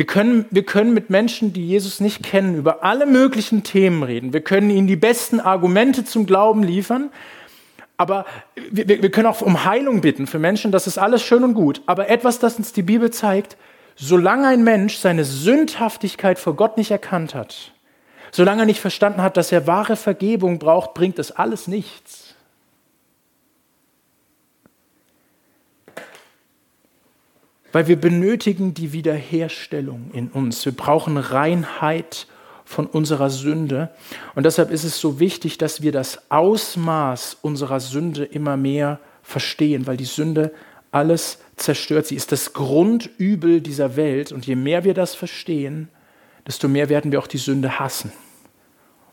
Wir 0.00 0.06
können, 0.06 0.46
wir 0.48 0.62
können 0.62 0.94
mit 0.94 1.10
Menschen, 1.10 1.52
die 1.52 1.62
Jesus 1.62 2.00
nicht 2.00 2.22
kennen, 2.22 2.54
über 2.54 2.82
alle 2.82 3.04
möglichen 3.04 3.64
Themen 3.64 4.02
reden. 4.02 4.32
Wir 4.32 4.40
können 4.40 4.70
ihnen 4.70 4.86
die 4.86 4.96
besten 4.96 5.40
Argumente 5.40 6.06
zum 6.06 6.24
Glauben 6.24 6.62
liefern. 6.62 7.10
Aber 7.98 8.24
wir, 8.70 8.88
wir 8.88 9.10
können 9.10 9.26
auch 9.26 9.42
um 9.42 9.66
Heilung 9.66 10.00
bitten 10.00 10.26
für 10.26 10.38
Menschen. 10.38 10.72
Das 10.72 10.86
ist 10.86 10.96
alles 10.96 11.22
schön 11.22 11.44
und 11.44 11.52
gut. 11.52 11.82
Aber 11.84 12.08
etwas, 12.08 12.38
das 12.38 12.56
uns 12.56 12.72
die 12.72 12.80
Bibel 12.80 13.10
zeigt, 13.10 13.58
solange 13.94 14.46
ein 14.46 14.64
Mensch 14.64 14.96
seine 14.96 15.26
Sündhaftigkeit 15.26 16.38
vor 16.38 16.56
Gott 16.56 16.78
nicht 16.78 16.90
erkannt 16.90 17.34
hat, 17.34 17.72
solange 18.30 18.62
er 18.62 18.66
nicht 18.66 18.80
verstanden 18.80 19.20
hat, 19.20 19.36
dass 19.36 19.52
er 19.52 19.66
wahre 19.66 19.96
Vergebung 19.96 20.58
braucht, 20.58 20.94
bringt 20.94 21.18
das 21.18 21.30
alles 21.30 21.66
nichts. 21.66 22.29
Weil 27.72 27.86
wir 27.86 28.00
benötigen 28.00 28.74
die 28.74 28.92
Wiederherstellung 28.92 30.10
in 30.12 30.28
uns. 30.28 30.64
Wir 30.64 30.72
brauchen 30.72 31.16
Reinheit 31.16 32.26
von 32.64 32.86
unserer 32.86 33.30
Sünde. 33.30 33.90
Und 34.34 34.44
deshalb 34.44 34.70
ist 34.70 34.84
es 34.84 35.00
so 35.00 35.18
wichtig, 35.18 35.58
dass 35.58 35.82
wir 35.82 35.92
das 35.92 36.30
Ausmaß 36.30 37.38
unserer 37.42 37.80
Sünde 37.80 38.24
immer 38.24 38.56
mehr 38.56 39.00
verstehen, 39.22 39.86
weil 39.86 39.96
die 39.96 40.04
Sünde 40.04 40.52
alles 40.92 41.38
zerstört. 41.56 42.06
Sie 42.06 42.16
ist 42.16 42.32
das 42.32 42.52
Grundübel 42.52 43.60
dieser 43.60 43.96
Welt. 43.96 44.32
Und 44.32 44.46
je 44.46 44.56
mehr 44.56 44.84
wir 44.84 44.94
das 44.94 45.14
verstehen, 45.14 45.88
desto 46.46 46.68
mehr 46.68 46.88
werden 46.88 47.12
wir 47.12 47.18
auch 47.18 47.26
die 47.26 47.38
Sünde 47.38 47.78
hassen. 47.78 48.12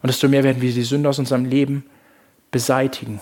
Und 0.01 0.07
desto 0.07 0.27
mehr 0.27 0.43
werden 0.43 0.61
wir 0.61 0.71
die 0.71 0.83
Sünde 0.83 1.09
aus 1.09 1.19
unserem 1.19 1.45
Leben 1.45 1.83
beseitigen. 2.51 3.19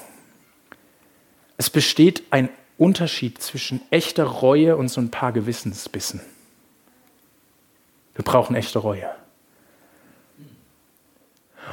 Es 1.57 1.69
besteht 1.69 2.23
ein 2.31 2.49
Unterschied 2.77 3.41
zwischen 3.41 3.81
echter 3.89 4.25
Reue 4.25 4.75
und 4.75 4.89
so 4.89 4.99
ein 5.01 5.11
paar 5.11 5.31
Gewissensbissen. 5.31 6.21
Wir 8.15 8.23
brauchen 8.23 8.55
echte 8.55 8.79
Reue. 8.79 9.09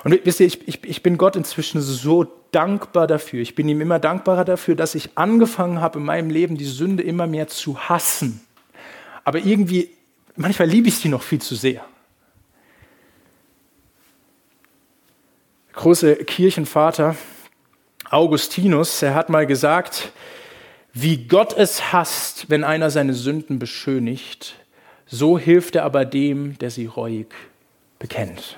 Und 0.05 0.19
wisst 0.25 0.41
ihr, 0.41 0.47
ich, 0.47 0.67
ich, 0.67 0.85
ich 0.85 1.03
bin 1.03 1.19
Gott 1.19 1.37
inzwischen 1.37 1.81
so 1.81 2.27
dankbar 2.51 3.07
dafür. 3.07 3.41
Ich 3.41 3.55
bin 3.55 3.69
ihm 3.69 3.81
immer 3.81 3.99
dankbarer 3.99 4.45
dafür, 4.45 4.75
dass 4.75 4.95
ich 4.95 5.17
angefangen 5.17 5.81
habe, 5.81 5.99
in 5.99 6.05
meinem 6.05 6.31
Leben 6.31 6.57
die 6.57 6.65
Sünde 6.65 7.03
immer 7.03 7.27
mehr 7.27 7.49
zu 7.49 7.79
hassen. 7.89 8.41
Aber 9.25 9.39
irgendwie, 9.39 9.91
manchmal 10.37 10.69
liebe 10.69 10.89
ich 10.89 10.97
sie 10.97 11.09
noch 11.09 11.23
viel 11.23 11.41
zu 11.41 11.55
sehr. 11.55 11.85
Der 15.69 15.75
große 15.75 16.17
Kirchenvater 16.17 17.17
Augustinus, 18.11 19.03
er 19.03 19.15
hat 19.15 19.31
mal 19.31 19.47
gesagt, 19.47 20.13
wie 20.93 21.27
Gott 21.27 21.57
es 21.57 21.93
hasst, 21.93 22.51
wenn 22.51 22.65
einer 22.65 22.91
seine 22.91 23.15
Sünden 23.15 23.59
beschönigt, 23.59 24.57
so 25.07 25.39
hilft 25.39 25.77
er 25.77 25.85
aber 25.85 26.05
dem, 26.05 26.59
der 26.59 26.71
sie 26.71 26.87
reuig 26.87 27.29
bekennt. 27.99 28.57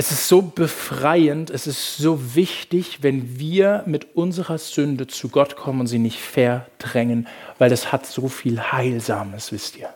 Es 0.00 0.12
ist 0.12 0.28
so 0.28 0.42
befreiend, 0.42 1.50
es 1.50 1.66
ist 1.66 1.96
so 1.96 2.36
wichtig, 2.36 3.02
wenn 3.02 3.40
wir 3.40 3.82
mit 3.86 4.14
unserer 4.14 4.58
Sünde 4.58 5.08
zu 5.08 5.28
Gott 5.28 5.56
kommen 5.56 5.80
und 5.80 5.86
sie 5.88 5.98
nicht 5.98 6.20
verdrängen, 6.20 7.26
weil 7.58 7.68
das 7.68 7.90
hat 7.90 8.06
so 8.06 8.28
viel 8.28 8.60
Heilsames, 8.60 9.50
wisst 9.50 9.76
ihr. 9.76 9.92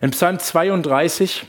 In 0.00 0.10
Psalm 0.10 0.40
32 0.40 1.46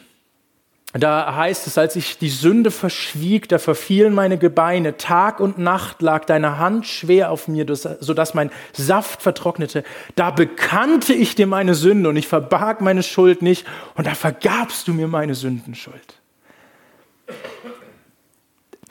da 0.94 1.36
heißt 1.36 1.68
es, 1.68 1.78
als 1.78 1.96
ich 1.96 2.18
die 2.18 2.30
Sünde 2.30 2.72
verschwieg, 2.72 3.50
da 3.50 3.60
verfielen 3.60 4.14
meine 4.14 4.38
Gebeine. 4.38 4.98
Tag 4.98 5.40
und 5.40 5.58
Nacht 5.58 6.02
lag 6.02 6.26
deine 6.26 6.58
Hand 6.58 6.88
schwer 6.88 7.30
auf 7.30 7.48
mir, 7.48 7.66
sodass 7.76 8.34
mein 8.34 8.52
Saft 8.74 9.22
vertrocknete. 9.22 9.84
Da 10.16 10.32
bekannte 10.32 11.14
ich 11.14 11.36
dir 11.36 11.46
meine 11.46 11.76
Sünde 11.76 12.10
und 12.10 12.16
ich 12.16 12.28
verbarg 12.28 12.80
meine 12.82 13.04
Schuld 13.04 13.42
nicht 13.42 13.68
und 13.96 14.08
da 14.08 14.16
vergabst 14.16 14.88
du 14.88 14.94
mir 14.94 15.08
meine 15.08 15.36
Sündenschuld. 15.36 16.22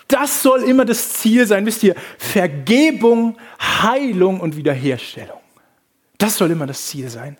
Das 0.08 0.42
soll 0.42 0.62
immer 0.62 0.84
das 0.84 1.14
Ziel 1.14 1.46
sein, 1.46 1.66
wisst 1.66 1.82
ihr, 1.82 1.94
Vergebung, 2.18 3.38
Heilung 3.58 4.40
und 4.40 4.56
Wiederherstellung. 4.56 5.40
Das 6.18 6.36
soll 6.36 6.50
immer 6.50 6.66
das 6.66 6.86
Ziel 6.86 7.08
sein. 7.08 7.38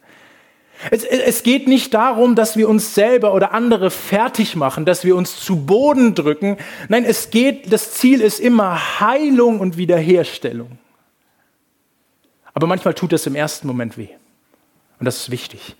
Es, 0.90 1.04
es, 1.04 1.42
geht 1.42 1.68
nicht 1.68 1.94
darum, 1.94 2.34
dass 2.34 2.56
wir 2.56 2.68
uns 2.68 2.94
selber 2.94 3.34
oder 3.34 3.52
andere 3.52 3.90
fertig 3.90 4.56
machen, 4.56 4.84
dass 4.84 5.04
wir 5.04 5.16
uns 5.16 5.40
zu 5.40 5.64
Boden 5.64 6.14
drücken. 6.14 6.58
Nein, 6.88 7.04
es 7.04 7.30
geht, 7.30 7.72
das 7.72 7.92
Ziel 7.94 8.20
ist 8.20 8.40
immer 8.40 9.00
Heilung 9.00 9.60
und 9.60 9.76
Wiederherstellung. 9.76 10.78
Aber 12.52 12.66
manchmal 12.66 12.94
tut 12.94 13.12
das 13.12 13.26
im 13.26 13.34
ersten 13.34 13.66
Moment 13.66 13.96
weh. 13.96 14.08
Und 14.98 15.06
das 15.06 15.16
ist 15.16 15.30
wichtig. 15.30 15.76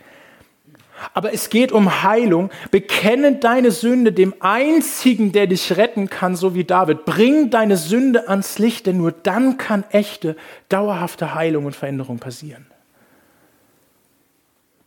Aber 1.15 1.33
es 1.33 1.51
geht 1.51 1.73
um 1.73 2.03
Heilung. 2.03 2.51
Bekenne 2.71 3.37
deine 3.37 3.71
Sünde 3.71 4.13
dem 4.13 4.35
einzigen, 4.41 5.33
der 5.33 5.47
dich 5.47 5.77
retten 5.77 6.09
kann, 6.09 6.37
so 6.37 6.55
wie 6.55 6.65
David. 6.65 7.05
Bring 7.05 7.51
deine 7.51 7.77
Sünde 7.77 8.29
ans 8.29 8.59
Licht, 8.59 8.87
denn 8.87 8.99
nur 8.99 9.13
dann 9.13 9.59
kann 9.59 9.85
echte, 9.91 10.37
dauerhafte 10.69 11.35
Heilung 11.35 11.67
und 11.67 11.77
Veränderung 11.77 12.19
passieren. 12.19 12.67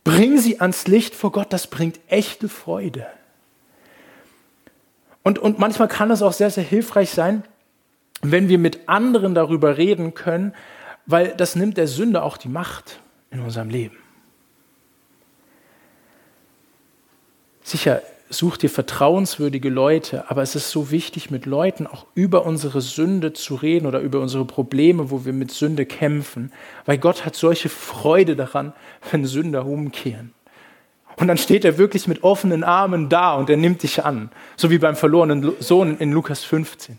Bring 0.04 0.38
sie 0.38 0.60
ans 0.60 0.86
Licht 0.86 1.14
vor 1.14 1.32
Gott, 1.32 1.52
das 1.52 1.66
bringt 1.66 2.00
echte 2.08 2.48
Freude. 2.48 3.06
Und, 5.22 5.38
und 5.38 5.58
manchmal 5.58 5.88
kann 5.88 6.10
es 6.10 6.22
auch 6.22 6.32
sehr, 6.32 6.50
sehr 6.50 6.64
hilfreich 6.64 7.10
sein, 7.10 7.44
wenn 8.22 8.48
wir 8.48 8.58
mit 8.58 8.88
anderen 8.88 9.34
darüber 9.34 9.76
reden 9.76 10.14
können, 10.14 10.54
weil 11.06 11.34
das 11.36 11.56
nimmt 11.56 11.76
der 11.76 11.88
Sünde 11.88 12.22
auch 12.22 12.36
die 12.36 12.48
Macht 12.48 13.00
in 13.30 13.40
unserem 13.40 13.68
Leben. 13.68 13.98
Sicher, 17.62 18.02
such 18.30 18.56
dir 18.56 18.70
vertrauenswürdige 18.70 19.68
Leute, 19.68 20.30
aber 20.30 20.42
es 20.42 20.54
ist 20.54 20.70
so 20.70 20.90
wichtig, 20.92 21.30
mit 21.30 21.46
Leuten 21.46 21.86
auch 21.86 22.06
über 22.14 22.46
unsere 22.46 22.80
Sünde 22.80 23.32
zu 23.32 23.56
reden 23.56 23.86
oder 23.86 24.00
über 24.00 24.20
unsere 24.20 24.44
Probleme, 24.44 25.10
wo 25.10 25.24
wir 25.24 25.32
mit 25.32 25.50
Sünde 25.50 25.84
kämpfen, 25.84 26.52
weil 26.86 26.98
Gott 26.98 27.26
hat 27.26 27.34
solche 27.34 27.68
Freude 27.68 28.36
daran, 28.36 28.72
wenn 29.10 29.26
Sünder 29.26 29.66
umkehren. 29.66 30.32
Und 31.16 31.26
dann 31.26 31.38
steht 31.38 31.64
er 31.64 31.76
wirklich 31.76 32.06
mit 32.06 32.22
offenen 32.22 32.64
Armen 32.64 33.08
da 33.08 33.34
und 33.34 33.50
er 33.50 33.56
nimmt 33.56 33.82
dich 33.82 34.04
an, 34.04 34.30
so 34.56 34.70
wie 34.70 34.78
beim 34.78 34.96
verlorenen 34.96 35.52
Sohn 35.58 35.98
in 35.98 36.12
Lukas 36.12 36.44
15. 36.44 36.98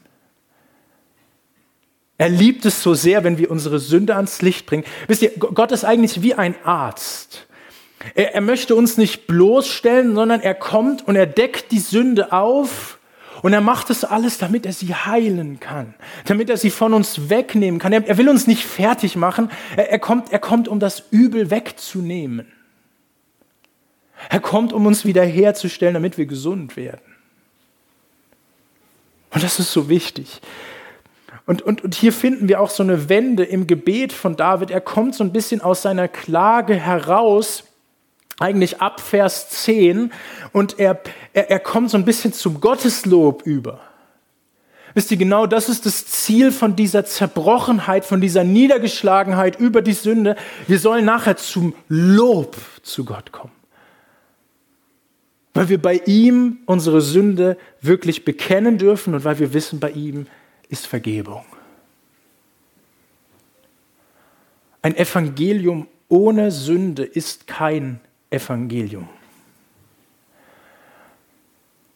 Er 2.17 2.29
liebt 2.29 2.65
es 2.65 2.83
so 2.83 2.93
sehr, 2.93 3.23
wenn 3.23 3.39
wir 3.39 3.49
unsere 3.49 3.79
Sünde 3.79 4.15
ans 4.15 4.43
Licht 4.43 4.67
bringen. 4.67 4.83
Wisst 5.07 5.23
ihr, 5.23 5.31
Gott 5.31 5.71
ist 5.71 5.85
eigentlich 5.85 6.21
wie 6.21 6.35
ein 6.35 6.53
Arzt. 6.63 7.47
Er, 8.15 8.35
er 8.35 8.41
möchte 8.41 8.75
uns 8.75 8.97
nicht 8.97 9.27
bloßstellen, 9.27 10.15
sondern 10.15 10.41
er 10.41 10.55
kommt 10.55 11.07
und 11.07 11.15
er 11.15 11.25
deckt 11.25 11.71
die 11.71 11.79
Sünde 11.79 12.31
auf 12.31 12.99
und 13.41 13.53
er 13.53 13.61
macht 13.61 13.89
es 13.89 14.03
alles, 14.03 14.37
damit 14.37 14.65
er 14.65 14.73
sie 14.73 14.93
heilen 14.93 15.59
kann, 15.59 15.95
damit 16.25 16.49
er 16.49 16.57
sie 16.57 16.69
von 16.69 16.93
uns 16.93 17.29
wegnehmen 17.29 17.79
kann. 17.79 17.93
Er, 17.93 18.07
er 18.07 18.17
will 18.17 18.29
uns 18.29 18.47
nicht 18.47 18.65
fertig 18.65 19.15
machen. 19.15 19.49
Er, 19.75 19.91
er, 19.91 19.99
kommt, 19.99 20.31
er 20.31 20.39
kommt, 20.39 20.67
um 20.67 20.79
das 20.79 21.03
Übel 21.11 21.49
wegzunehmen. 21.49 22.51
Er 24.29 24.39
kommt, 24.39 24.73
um 24.73 24.85
uns 24.85 25.05
wiederherzustellen, 25.05 25.95
damit 25.95 26.17
wir 26.17 26.27
gesund 26.27 26.75
werden. 26.75 27.01
Und 29.31 29.43
das 29.43 29.59
ist 29.59 29.71
so 29.71 29.89
wichtig. 29.89 30.41
Und, 31.47 31.63
und, 31.63 31.83
und 31.83 31.95
hier 31.95 32.13
finden 32.13 32.47
wir 32.47 32.61
auch 32.61 32.69
so 32.69 32.83
eine 32.83 33.09
Wende 33.09 33.43
im 33.43 33.65
Gebet 33.65 34.13
von 34.13 34.35
David. 34.35 34.69
Er 34.69 34.81
kommt 34.81 35.15
so 35.15 35.23
ein 35.23 35.33
bisschen 35.33 35.61
aus 35.61 35.81
seiner 35.81 36.07
Klage 36.07 36.75
heraus 36.75 37.63
eigentlich 38.41 38.81
ab 38.81 38.99
Vers 38.99 39.49
10 39.49 40.11
und 40.51 40.79
er, 40.79 41.01
er, 41.33 41.49
er 41.49 41.59
kommt 41.59 41.91
so 41.91 41.97
ein 41.97 42.05
bisschen 42.05 42.33
zum 42.33 42.59
Gotteslob 42.59 43.43
über. 43.45 43.79
Wisst 44.93 45.11
ihr, 45.11 45.17
genau 45.17 45.47
das 45.47 45.69
ist 45.69 45.85
das 45.85 46.05
Ziel 46.05 46.51
von 46.51 46.75
dieser 46.75 47.05
Zerbrochenheit, 47.05 48.03
von 48.03 48.19
dieser 48.19 48.43
Niedergeschlagenheit 48.43 49.57
über 49.59 49.81
die 49.81 49.93
Sünde. 49.93 50.35
Wir 50.67 50.79
sollen 50.79 51.05
nachher 51.05 51.37
zum 51.37 51.73
Lob 51.87 52.57
zu 52.81 53.05
Gott 53.05 53.31
kommen. 53.31 53.53
Weil 55.53 55.69
wir 55.69 55.81
bei 55.81 56.01
ihm 56.05 56.59
unsere 56.65 57.01
Sünde 57.01 57.57
wirklich 57.81 58.25
bekennen 58.25 58.77
dürfen 58.77 59.13
und 59.13 59.23
weil 59.23 59.39
wir 59.39 59.53
wissen, 59.53 59.79
bei 59.79 59.91
ihm 59.91 60.27
ist 60.67 60.87
Vergebung. 60.87 61.45
Ein 64.81 64.95
Evangelium 64.95 65.87
ohne 66.09 66.51
Sünde 66.51 67.03
ist 67.03 67.47
kein 67.47 68.01
Evangelium. 68.31 69.07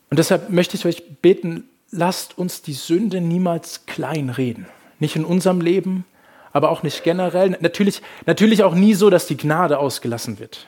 Und 0.10 0.20
deshalb 0.20 0.50
möchte 0.50 0.78
ich 0.78 0.86
euch 0.86 1.04
beten, 1.22 1.68
lasst 1.92 2.38
uns 2.38 2.62
die 2.62 2.74
Sünde 2.74 3.22
niemals 3.22 3.86
kleinreden. 3.86 4.68
Nicht 5.00 5.16
in 5.16 5.26
unserem 5.26 5.62
Leben, 5.62 6.06
aber 6.54 6.70
auch 6.70 6.84
nicht 6.84 7.04
generell. 7.04 7.58
Natürlich, 7.60 8.02
natürlich 8.26 8.64
auch 8.64 8.76
nie 8.76 8.94
so, 8.94 9.10
dass 9.10 9.26
die 9.28 9.36
Gnade 9.36 9.78
ausgelassen 9.78 10.40
wird. 10.40 10.68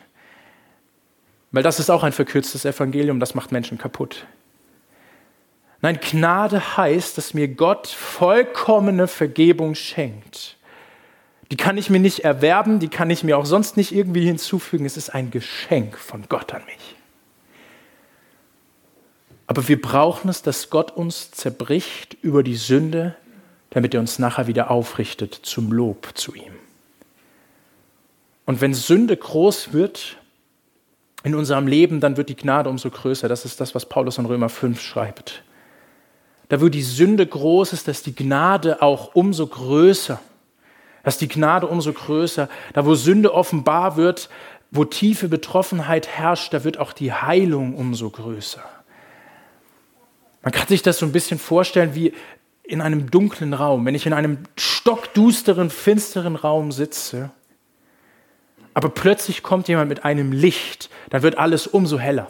Weil 1.52 1.64
das 1.64 1.80
ist 1.80 1.90
auch 1.90 2.04
ein 2.04 2.12
verkürztes 2.12 2.66
Evangelium, 2.66 3.20
das 3.20 3.36
macht 3.36 3.52
Menschen 3.52 3.78
kaputt. 3.78 4.26
Nein, 5.82 6.00
Gnade 6.02 6.78
heißt, 6.78 7.18
dass 7.18 7.34
mir 7.34 7.48
Gott 7.48 7.88
vollkommene 7.88 9.08
Vergebung 9.08 9.76
schenkt. 9.76 10.57
Die 11.52 11.58
kann 11.58 11.78
ich 11.78 11.90
mir 11.90 12.00
nicht 12.00 12.20
erwerben, 12.20 12.80
die 12.80 12.90
kann 12.90 13.10
ich 13.10 13.24
mir 13.24 13.38
auch 13.38 13.46
sonst 13.46 13.78
nicht 13.78 13.94
irgendwie 13.94 14.26
hinzufügen. 14.26 14.86
Es 14.86 14.98
ist 14.98 15.10
ein 15.10 15.32
Geschenk 15.32 15.98
von 15.98 16.26
Gott 16.28 16.54
an 16.54 16.66
mich. 16.66 16.96
Aber 19.48 19.66
wir 19.70 19.82
brauchen 19.82 20.30
es, 20.30 20.42
dass 20.42 20.70
Gott 20.70 20.92
uns 20.92 21.32
zerbricht 21.32 22.18
über 22.22 22.44
die 22.44 22.58
Sünde, 22.58 23.16
damit 23.70 23.94
er 23.94 24.02
uns 24.02 24.20
nachher 24.20 24.48
wieder 24.48 24.70
aufrichtet 24.70 25.40
zum 25.42 25.72
Lob 25.72 26.12
zu 26.16 26.36
ihm. 26.36 26.54
Und 28.46 28.60
wenn 28.60 28.74
Sünde 28.74 29.16
groß 29.16 29.72
wird 29.72 30.18
in 31.24 31.34
unserem 31.34 31.68
Leben, 31.68 32.02
dann 32.02 32.18
wird 32.18 32.30
die 32.30 32.36
Gnade 32.36 32.70
umso 32.70 32.90
größer. 32.90 33.30
Das 33.30 33.46
ist 33.46 33.62
das, 33.62 33.74
was 33.74 33.86
Paulus 33.86 34.18
in 34.18 34.26
Römer 34.26 34.50
5 34.50 34.82
schreibt. 34.82 35.44
Da, 36.50 36.62
wo 36.62 36.70
die 36.70 36.82
Sünde 36.82 37.26
groß 37.26 37.74
ist, 37.74 37.88
dass 37.88 38.04
die 38.04 38.16
Gnade 38.16 38.82
auch 38.82 39.16
umso 39.16 39.48
größer. 39.48 40.20
Dass 41.08 41.18
die 41.18 41.30
Gnade 41.30 41.68
umso 41.68 41.94
größer. 41.94 42.50
Da, 42.74 42.86
wo 42.86 42.94
Sünde 42.94 43.34
offenbar 43.34 43.96
wird, 43.96 44.30
wo 44.72 44.84
tiefe 44.84 45.30
Betroffenheit 45.30 46.06
herrscht, 46.06 46.54
da 46.54 46.66
wird 46.66 46.80
auch 46.80 46.92
die 46.92 47.14
Heilung 47.14 47.76
umso 47.76 48.10
größer. 48.10 48.62
Man 50.42 50.52
kann 50.52 50.68
sich 50.68 50.82
das 50.82 50.98
so 50.98 51.06
ein 51.06 51.14
bisschen 51.14 51.40
vorstellen 51.40 51.96
wie 51.96 52.12
in 52.62 52.82
einem 52.82 53.10
dunklen 53.10 53.54
Raum, 53.54 53.86
wenn 53.86 53.96
ich 53.96 54.06
in 54.06 54.12
einem 54.12 54.40
stockdusteren, 54.58 55.70
finsteren 55.70 56.36
Raum 56.36 56.74
sitze, 56.74 57.30
aber 58.74 58.90
plötzlich 58.90 59.44
kommt 59.44 59.70
jemand 59.70 59.88
mit 59.88 60.04
einem 60.04 60.34
Licht, 60.34 60.90
dann 61.10 61.22
wird 61.22 61.38
alles 61.38 61.68
umso 61.68 62.00
heller. 62.00 62.30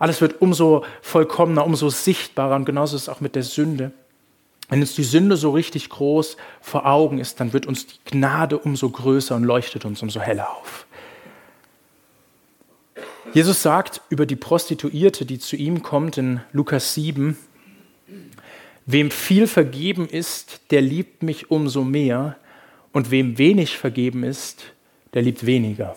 Alles 0.00 0.20
wird 0.20 0.42
umso 0.42 0.84
vollkommener, 1.00 1.64
umso 1.64 1.90
sichtbarer 1.90 2.56
und 2.56 2.64
genauso 2.64 2.96
ist 2.96 3.02
es 3.02 3.08
auch 3.08 3.20
mit 3.20 3.36
der 3.36 3.44
Sünde. 3.44 3.92
Wenn 4.70 4.80
uns 4.80 4.94
die 4.94 5.04
Sünde 5.04 5.36
so 5.36 5.50
richtig 5.50 5.88
groß 5.90 6.36
vor 6.60 6.86
Augen 6.86 7.18
ist, 7.18 7.40
dann 7.40 7.52
wird 7.52 7.66
uns 7.66 7.88
die 7.88 7.98
Gnade 8.04 8.56
umso 8.56 8.88
größer 8.88 9.34
und 9.34 9.42
leuchtet 9.42 9.84
uns 9.84 10.00
umso 10.00 10.20
heller 10.20 10.48
auf. 10.56 10.86
Jesus 13.34 13.62
sagt 13.62 14.00
über 14.10 14.26
die 14.26 14.36
Prostituierte, 14.36 15.26
die 15.26 15.40
zu 15.40 15.56
ihm 15.56 15.82
kommt 15.82 16.18
in 16.18 16.40
Lukas 16.52 16.94
7, 16.94 17.36
wem 18.86 19.10
viel 19.10 19.48
vergeben 19.48 20.08
ist, 20.08 20.60
der 20.70 20.82
liebt 20.82 21.22
mich 21.22 21.50
umso 21.50 21.84
mehr, 21.84 22.36
und 22.92 23.12
wem 23.12 23.38
wenig 23.38 23.78
vergeben 23.78 24.24
ist, 24.24 24.64
der 25.14 25.22
liebt 25.22 25.46
weniger. 25.46 25.94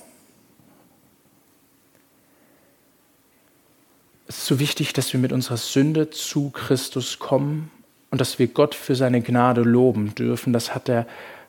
Es 4.28 4.38
ist 4.38 4.46
so 4.46 4.60
wichtig, 4.60 4.94
dass 4.94 5.12
wir 5.12 5.20
mit 5.20 5.32
unserer 5.32 5.58
Sünde 5.58 6.12
zu 6.12 6.52
Christus 6.52 7.18
kommen 7.18 7.72
und 8.14 8.22
dass 8.22 8.38
wir 8.38 8.46
Gott 8.46 8.76
für 8.76 8.94
seine 8.94 9.24
Gnade 9.24 9.62
loben 9.62 10.14
dürfen. 10.14 10.54
Das 10.54 10.76
hat 10.76 10.88
er 10.88 11.08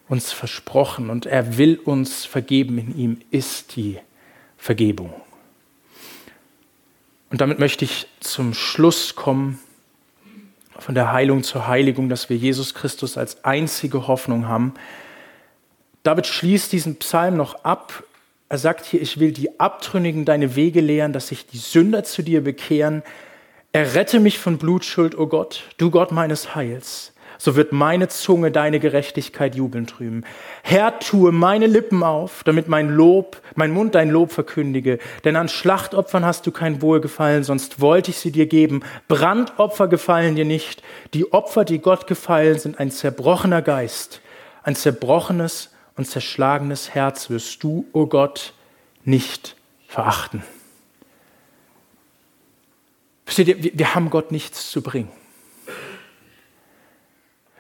uns 0.09 0.33
versprochen 0.33 1.11
und 1.11 1.27
er 1.27 1.59
will 1.59 1.77
uns 1.77 2.25
vergeben. 2.25 2.79
In 2.79 2.99
ihm 2.99 3.21
ist 3.31 3.77
die 3.77 3.99
Vergebung. 4.57 5.13
Und 7.29 7.43
damit 7.43 7.59
möchte 7.59 7.85
ich 7.85 8.07
zum 8.21 8.55
Schluss 8.55 9.15
kommen, 9.15 9.59
von 10.79 10.95
der 10.95 11.13
Heilung 11.13 11.43
zur 11.43 11.69
Heiligung, 11.69 12.09
dass 12.09 12.31
wir 12.31 12.39
Jesus 12.39 12.73
Christus 12.73 13.19
als 13.19 13.45
einzige 13.45 14.07
Hoffnung 14.07 14.49
haben. 14.49 14.73
David 16.03 16.27
schließt 16.27 16.73
diesen 16.73 16.97
Psalm 16.97 17.37
noch 17.37 17.63
ab. 17.63 18.05
Er 18.49 18.57
sagt 18.57 18.87
hier, 18.87 19.03
ich 19.03 19.21
will 19.21 19.33
die 19.33 19.61
Abtrünnigen 19.61 20.25
deine 20.25 20.57
Wege 20.57 20.81
lehren, 20.81 21.13
dass 21.13 21.29
sich 21.29 21.47
die 21.47 21.59
Sünder 21.59 22.05
zu 22.05 22.23
dir 22.23 22.43
bekehren. 22.43 23.03
Errette 23.75 24.21
mich 24.21 24.39
von 24.39 24.57
Blutschuld, 24.57 25.15
o 25.15 25.25
oh 25.25 25.27
Gott, 25.27 25.65
du 25.77 25.91
Gott 25.91 26.13
meines 26.13 26.55
Heils 26.55 27.13
so 27.39 27.57
wird 27.57 27.73
meine 27.73 28.09
Zunge 28.09 28.51
deine 28.51 28.81
Gerechtigkeit 28.81 29.55
jubelnd 29.55 30.01
rühmen. 30.01 30.25
Herr, 30.63 30.99
tue 30.99 31.33
meine 31.33 31.67
Lippen 31.67 32.03
auf, 32.03 32.43
damit 32.45 32.69
mein 32.69 32.89
Lob, 32.89 33.41
mein 33.55 33.71
Mund 33.71 33.95
dein 33.95 34.11
Lob 34.11 34.33
verkündige. 34.33 34.99
Denn 35.25 35.37
an 35.37 35.49
Schlachtopfern 35.49 36.25
hast 36.25 36.47
du 36.47 36.53
kein 36.53 36.81
Wohlgefallen, 36.81 37.45
sonst 37.45 37.81
wollte 37.81 38.11
ich 38.11 38.19
sie 38.19 38.33
dir 38.33 38.47
geben. 38.47 38.83
Brandopfer 39.09 39.89
gefallen 39.89 40.37
dir 40.37 40.45
nicht. 40.45 40.83
Die 41.13 41.33
Opfer, 41.33 41.65
die 41.65 41.81
Gott 41.81 42.07
gefallen, 42.07 42.59
sind 42.59 42.81
ein 42.81 42.91
zerbrochener 42.91 43.63
Geist. 43.63 44.21
Ein 44.63 44.77
zerbrochenes 44.77 45.71
und 45.97 46.07
zerschlagenes 46.07 46.95
Herz 46.95 47.31
wirst 47.31 47.63
du, 47.63 47.87
o 47.93 48.03
oh 48.03 48.07
Gott, 48.07 48.55
nicht 49.05 49.57
verachten. 49.87 50.43
Versteht 53.25 53.49
ihr, 53.49 53.79
wir 53.79 53.95
haben 53.95 54.11
Gott 54.11 54.33
nichts 54.33 54.71
zu 54.71 54.83
bringen. 54.83 55.11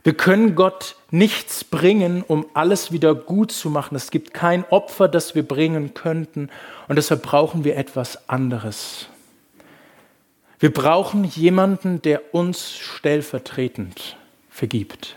Wir 0.04 0.14
können 0.14 0.54
Gott 0.54 0.96
nichts 1.10 1.64
bringen, 1.64 2.22
um 2.22 2.46
alles 2.52 2.92
wieder 2.92 3.14
gut 3.14 3.50
zu 3.50 3.70
machen. 3.70 3.96
Es 3.96 4.10
gibt 4.10 4.34
kein 4.34 4.64
Opfer, 4.64 5.08
das 5.08 5.34
wir 5.34 5.42
bringen 5.42 5.94
könnten. 5.94 6.50
Und 6.88 6.96
deshalb 6.96 7.22
brauchen 7.22 7.64
wir 7.64 7.76
etwas 7.76 8.28
anderes. 8.28 9.08
Wir 10.58 10.72
brauchen 10.72 11.24
jemanden, 11.24 12.02
der 12.02 12.34
uns 12.34 12.76
stellvertretend 12.76 14.18
vergibt. 14.50 15.16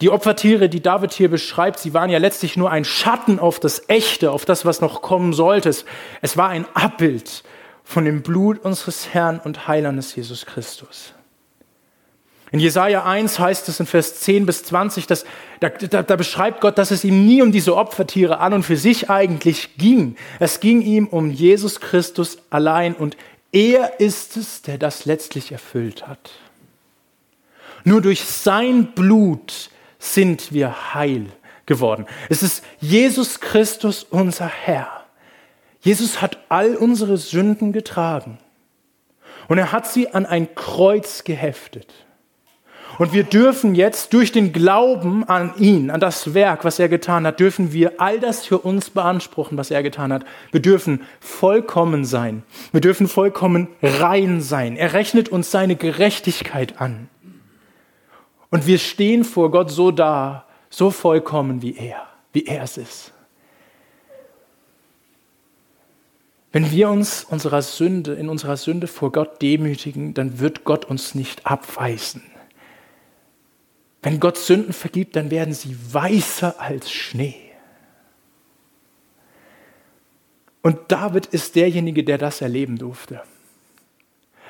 Die 0.00 0.10
Opfertiere, 0.10 0.68
die 0.68 0.82
David 0.82 1.12
hier 1.12 1.28
beschreibt, 1.28 1.78
sie 1.78 1.94
waren 1.94 2.10
ja 2.10 2.18
letztlich 2.18 2.56
nur 2.56 2.70
ein 2.70 2.84
Schatten 2.84 3.38
auf 3.38 3.60
das 3.60 3.88
Echte, 3.88 4.32
auf 4.32 4.44
das, 4.44 4.64
was 4.64 4.80
noch 4.80 5.02
kommen 5.02 5.32
sollte. 5.32 5.68
Es 5.68 6.36
war 6.36 6.48
ein 6.48 6.64
Abbild 6.74 7.44
von 7.90 8.04
dem 8.04 8.22
Blut 8.22 8.60
unseres 8.60 9.12
Herrn 9.12 9.40
und 9.40 9.66
Heilandes 9.66 10.14
Jesus 10.14 10.46
Christus. 10.46 11.12
In 12.52 12.60
Jesaja 12.60 13.04
1 13.04 13.40
heißt 13.40 13.68
es 13.68 13.80
in 13.80 13.86
Vers 13.86 14.20
10 14.20 14.46
bis 14.46 14.62
20, 14.62 15.08
dass, 15.08 15.24
da, 15.58 15.70
da, 15.70 16.04
da 16.04 16.14
beschreibt 16.14 16.60
Gott, 16.60 16.78
dass 16.78 16.92
es 16.92 17.02
ihm 17.02 17.26
nie 17.26 17.42
um 17.42 17.50
diese 17.50 17.76
Opfertiere 17.76 18.38
an 18.38 18.52
und 18.52 18.62
für 18.62 18.76
sich 18.76 19.10
eigentlich 19.10 19.76
ging. 19.76 20.14
Es 20.38 20.60
ging 20.60 20.82
ihm 20.82 21.08
um 21.08 21.32
Jesus 21.32 21.80
Christus 21.80 22.38
allein 22.50 22.94
und 22.94 23.16
er 23.50 23.98
ist 23.98 24.36
es, 24.36 24.62
der 24.62 24.78
das 24.78 25.04
letztlich 25.04 25.50
erfüllt 25.50 26.06
hat. 26.06 26.30
Nur 27.82 28.00
durch 28.02 28.24
sein 28.24 28.92
Blut 28.92 29.70
sind 29.98 30.52
wir 30.52 30.94
heil 30.94 31.26
geworden. 31.66 32.06
Es 32.28 32.44
ist 32.44 32.62
Jesus 32.80 33.40
Christus, 33.40 34.04
unser 34.04 34.46
Herr. 34.46 34.99
Jesus 35.80 36.20
hat 36.20 36.38
all 36.48 36.76
unsere 36.76 37.16
Sünden 37.16 37.72
getragen 37.72 38.38
und 39.48 39.58
er 39.58 39.72
hat 39.72 39.86
sie 39.86 40.12
an 40.12 40.26
ein 40.26 40.54
Kreuz 40.54 41.24
geheftet. 41.24 41.92
Und 42.98 43.14
wir 43.14 43.24
dürfen 43.24 43.74
jetzt 43.74 44.12
durch 44.12 44.30
den 44.30 44.52
Glauben 44.52 45.24
an 45.24 45.54
ihn, 45.56 45.90
an 45.90 46.00
das 46.00 46.34
Werk, 46.34 46.64
was 46.64 46.78
er 46.78 46.90
getan 46.90 47.26
hat, 47.26 47.40
dürfen 47.40 47.72
wir 47.72 47.94
all 47.98 48.20
das 48.20 48.44
für 48.44 48.58
uns 48.58 48.90
beanspruchen, 48.90 49.56
was 49.56 49.70
er 49.70 49.82
getan 49.82 50.12
hat. 50.12 50.26
Wir 50.52 50.60
dürfen 50.60 51.02
vollkommen 51.18 52.04
sein. 52.04 52.42
Wir 52.72 52.82
dürfen 52.82 53.08
vollkommen 53.08 53.68
rein 53.82 54.42
sein. 54.42 54.76
Er 54.76 54.92
rechnet 54.92 55.30
uns 55.30 55.50
seine 55.50 55.76
Gerechtigkeit 55.76 56.78
an. 56.80 57.08
Und 58.50 58.66
wir 58.66 58.78
stehen 58.78 59.24
vor 59.24 59.50
Gott 59.50 59.70
so 59.70 59.90
da, 59.92 60.44
so 60.68 60.90
vollkommen 60.90 61.62
wie 61.62 61.76
er, 61.76 62.02
wie 62.34 62.44
er 62.44 62.64
es 62.64 62.76
ist. 62.76 63.12
Wenn 66.52 66.70
wir 66.70 66.90
uns 66.90 67.24
unserer 67.24 67.62
Sünde, 67.62 68.14
in 68.14 68.28
unserer 68.28 68.56
Sünde 68.56 68.88
vor 68.88 69.12
Gott 69.12 69.40
demütigen, 69.40 70.14
dann 70.14 70.40
wird 70.40 70.64
Gott 70.64 70.84
uns 70.84 71.14
nicht 71.14 71.46
abweisen. 71.46 72.22
Wenn 74.02 74.18
Gott 74.18 74.38
Sünden 74.38 74.72
vergibt, 74.72 75.14
dann 75.14 75.30
werden 75.30 75.54
sie 75.54 75.76
weißer 75.92 76.60
als 76.60 76.90
Schnee. 76.90 77.36
Und 80.62 80.78
David 80.88 81.26
ist 81.26 81.54
derjenige, 81.54 82.02
der 82.04 82.18
das 82.18 82.40
erleben 82.40 82.78
durfte. 82.78 83.22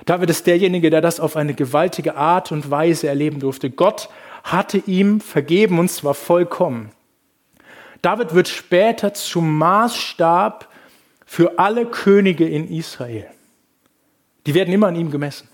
David 0.07 0.31
ist 0.31 0.47
derjenige, 0.47 0.91
der 0.91 1.01
das 1.01 1.21
auf 1.21 1.37
eine 1.37 1.55
gewaltige 1.55 2.17
Art 2.17 2.53
und 2.53 2.71
Weise 2.71 3.09
erleben 3.09 3.41
durfte. 3.41 3.71
Gott 3.71 4.09
hatte 4.43 4.79
ihm 4.79 5.21
vergeben 5.21 5.79
und 5.79 5.91
zwar 5.91 6.15
vollkommen. 6.15 6.91
David 8.01 8.35
wird 8.35 8.49
später 8.49 9.13
zum 9.13 9.59
Maßstab 9.59 10.70
für 11.31 11.61
alle 11.61 11.87
Könige 11.87 12.45
in 12.45 12.69
Israel. 12.69 13.25
Die 14.47 14.55
werden 14.55 14.75
immer 14.75 14.89
an 14.89 14.97
ihm 14.97 15.13
gemessen. 15.13 15.49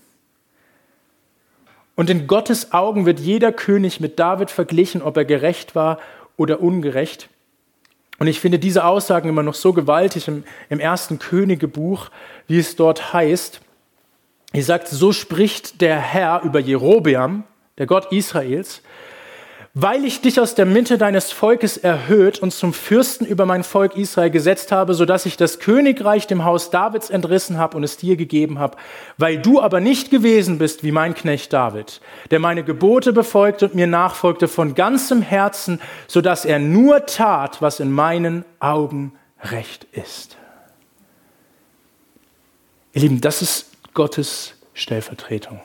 Und 1.93 2.09
in 2.09 2.25
Gottes 2.25 2.71
Augen 2.73 3.05
wird 3.05 3.19
jeder 3.19 3.51
König 3.51 3.99
mit 3.99 4.17
David 4.17 4.49
verglichen, 4.49 5.03
ob 5.03 5.15
er 5.17 5.25
gerecht 5.25 5.75
war 5.75 5.99
oder 6.35 6.61
ungerecht. 6.61 7.29
Und 8.17 8.25
ich 8.25 8.39
finde 8.39 8.57
diese 8.57 8.85
Aussagen 8.85 9.29
immer 9.29 9.43
noch 9.43 9.53
so 9.53 9.71
gewaltig 9.71 10.27
im, 10.27 10.45
im 10.69 10.79
ersten 10.79 11.19
Königebuch, 11.19 12.09
wie 12.47 12.57
es 12.57 12.75
dort 12.75 13.13
heißt. 13.13 13.61
Er 14.53 14.63
sagt, 14.63 14.87
so 14.87 15.11
spricht 15.11 15.79
der 15.81 15.99
Herr 15.99 16.41
über 16.41 16.59
Jerobeam, 16.59 17.43
der 17.77 17.85
Gott 17.85 18.11
Israels, 18.11 18.81
weil 19.79 20.05
ich 20.05 20.21
dich 20.21 20.39
aus 20.39 20.55
der 20.55 20.65
Mitte 20.65 20.97
deines 20.97 21.31
Volkes 21.31 21.77
erhöht 21.77 22.39
und 22.39 22.49
zum 22.49 22.73
Fürsten 22.73 23.27
über 23.27 23.45
mein 23.45 23.63
Volk 23.63 23.95
Israel 23.95 24.31
gesetzt 24.31 24.71
habe, 24.71 24.95
so 24.95 25.05
dass 25.05 25.27
ich 25.27 25.37
das 25.37 25.59
Königreich 25.59 26.25
dem 26.25 26.45
Haus 26.45 26.71
Davids 26.71 27.11
entrissen 27.11 27.59
habe 27.59 27.77
und 27.77 27.83
es 27.83 27.95
dir 27.95 28.15
gegeben 28.15 28.57
habe, 28.57 28.75
weil 29.19 29.37
du 29.37 29.61
aber 29.61 29.79
nicht 29.79 30.09
gewesen 30.09 30.57
bist 30.57 30.83
wie 30.83 30.91
mein 30.91 31.13
Knecht 31.13 31.53
David, 31.53 32.01
der 32.31 32.39
meine 32.39 32.63
Gebote 32.63 33.13
befolgte 33.13 33.65
und 33.65 33.75
mir 33.75 33.85
nachfolgte 33.85 34.47
von 34.47 34.73
ganzem 34.73 35.21
Herzen, 35.21 35.79
so 36.07 36.21
dass 36.21 36.43
er 36.43 36.57
nur 36.57 37.05
tat, 37.05 37.61
was 37.61 37.79
in 37.79 37.91
meinen 37.91 38.45
Augen 38.59 39.13
recht 39.43 39.85
ist. 39.91 40.37
Ihr 42.93 43.01
Lieben, 43.01 43.21
das 43.21 43.43
ist 43.43 43.69
Gottes 43.93 44.55
Stellvertretung. 44.73 45.61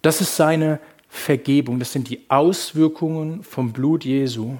Das 0.00 0.22
ist 0.22 0.36
seine 0.36 0.80
Vergebung. 1.12 1.78
Das 1.78 1.92
sind 1.92 2.08
die 2.08 2.22
Auswirkungen 2.28 3.44
vom 3.44 3.72
Blut 3.72 4.04
Jesu. 4.04 4.56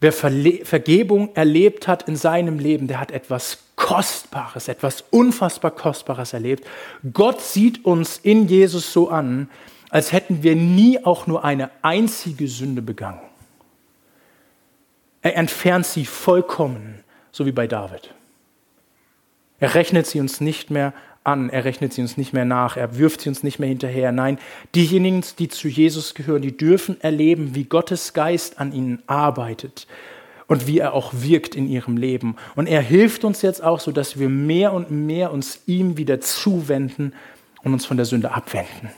Wer 0.00 0.12
Vergebung 0.12 1.34
erlebt 1.34 1.86
hat 1.86 2.08
in 2.08 2.16
seinem 2.16 2.58
Leben, 2.58 2.88
der 2.88 2.98
hat 2.98 3.10
etwas 3.10 3.58
Kostbares, 3.76 4.68
etwas 4.68 5.04
unfassbar 5.10 5.70
Kostbares 5.70 6.32
erlebt. 6.32 6.66
Gott 7.12 7.42
sieht 7.42 7.84
uns 7.84 8.18
in 8.18 8.48
Jesus 8.48 8.92
so 8.92 9.10
an, 9.10 9.48
als 9.90 10.12
hätten 10.12 10.42
wir 10.42 10.56
nie 10.56 11.04
auch 11.04 11.26
nur 11.26 11.44
eine 11.44 11.70
einzige 11.82 12.48
Sünde 12.48 12.82
begangen. 12.82 13.20
Er 15.20 15.36
entfernt 15.36 15.86
sie 15.86 16.06
vollkommen, 16.06 17.04
so 17.32 17.44
wie 17.46 17.52
bei 17.52 17.66
David. 17.66 18.12
Er 19.60 19.74
rechnet 19.74 20.06
sie 20.06 20.20
uns 20.20 20.40
nicht 20.40 20.70
mehr 20.70 20.94
an, 21.24 21.48
er 21.48 21.64
rechnet 21.64 21.92
sie 21.92 22.02
uns 22.02 22.16
nicht 22.16 22.32
mehr 22.32 22.44
nach, 22.44 22.76
er 22.76 22.98
wirft 22.98 23.22
sie 23.22 23.30
uns 23.30 23.42
nicht 23.42 23.58
mehr 23.58 23.68
hinterher. 23.68 24.12
Nein, 24.12 24.38
diejenigen, 24.74 25.24
die 25.38 25.48
zu 25.48 25.68
Jesus 25.68 26.14
gehören, 26.14 26.42
die 26.42 26.56
dürfen 26.56 27.00
erleben, 27.00 27.54
wie 27.54 27.64
Gottes 27.64 28.12
Geist 28.12 28.60
an 28.60 28.72
ihnen 28.72 29.02
arbeitet 29.06 29.86
und 30.46 30.66
wie 30.66 30.78
er 30.78 30.92
auch 30.92 31.12
wirkt 31.14 31.54
in 31.56 31.68
ihrem 31.68 31.96
Leben. 31.96 32.36
Und 32.54 32.66
er 32.66 32.82
hilft 32.82 33.24
uns 33.24 33.42
jetzt 33.42 33.64
auch, 33.64 33.80
so 33.80 33.90
dass 33.90 34.18
wir 34.18 34.28
mehr 34.28 34.72
und 34.72 34.90
mehr 34.90 35.32
uns 35.32 35.62
ihm 35.66 35.96
wieder 35.96 36.20
zuwenden 36.20 37.14
und 37.62 37.72
uns 37.72 37.86
von 37.86 37.96
der 37.96 38.06
Sünde 38.06 38.30
abwenden. 38.32 38.90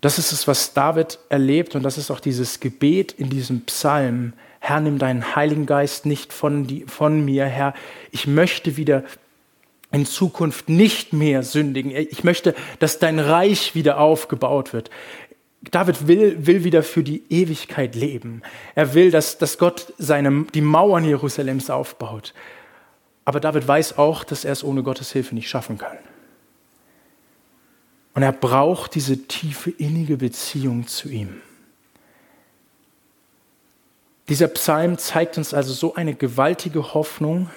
Das 0.00 0.18
ist 0.18 0.32
es, 0.32 0.48
was 0.48 0.72
David 0.72 1.18
erlebt 1.28 1.74
und 1.74 1.82
das 1.82 1.98
ist 1.98 2.10
auch 2.10 2.20
dieses 2.20 2.60
Gebet 2.60 3.12
in 3.12 3.28
diesem 3.28 3.62
Psalm. 3.62 4.32
Herr, 4.60 4.80
nimm 4.80 4.98
deinen 4.98 5.34
Heiligen 5.34 5.66
Geist 5.66 6.06
nicht 6.06 6.32
von, 6.32 6.66
die, 6.66 6.84
von 6.86 7.24
mir, 7.24 7.46
Herr. 7.46 7.74
Ich 8.10 8.26
möchte 8.26 8.76
wieder 8.76 9.04
in 9.92 10.06
Zukunft 10.06 10.68
nicht 10.68 11.12
mehr 11.12 11.42
sündigen. 11.42 11.90
Ich 11.90 12.24
möchte, 12.24 12.54
dass 12.78 12.98
dein 12.98 13.18
Reich 13.18 13.74
wieder 13.74 13.98
aufgebaut 13.98 14.72
wird. 14.72 14.90
David 15.62 16.08
will, 16.08 16.46
will 16.46 16.64
wieder 16.64 16.82
für 16.82 17.02
die 17.02 17.22
Ewigkeit 17.28 17.94
leben. 17.94 18.42
Er 18.74 18.94
will, 18.94 19.10
dass, 19.10 19.36
dass 19.36 19.58
Gott 19.58 19.92
seine, 19.98 20.46
die 20.54 20.62
Mauern 20.62 21.04
Jerusalems 21.04 21.68
aufbaut. 21.68 22.32
Aber 23.24 23.40
David 23.40 23.68
weiß 23.68 23.98
auch, 23.98 24.24
dass 24.24 24.44
er 24.44 24.52
es 24.52 24.64
ohne 24.64 24.82
Gottes 24.82 25.12
Hilfe 25.12 25.34
nicht 25.34 25.48
schaffen 25.48 25.76
kann. 25.76 25.98
Und 28.14 28.22
er 28.22 28.32
braucht 28.32 28.94
diese 28.94 29.18
tiefe, 29.26 29.70
innige 29.70 30.16
Beziehung 30.16 30.86
zu 30.86 31.08
ihm. 31.08 31.40
Dieser 34.28 34.48
Psalm 34.48 34.96
zeigt 34.96 35.38
uns 35.38 35.52
also 35.52 35.72
so 35.72 35.94
eine 35.94 36.14
gewaltige 36.14 36.94
Hoffnung, 36.94 37.50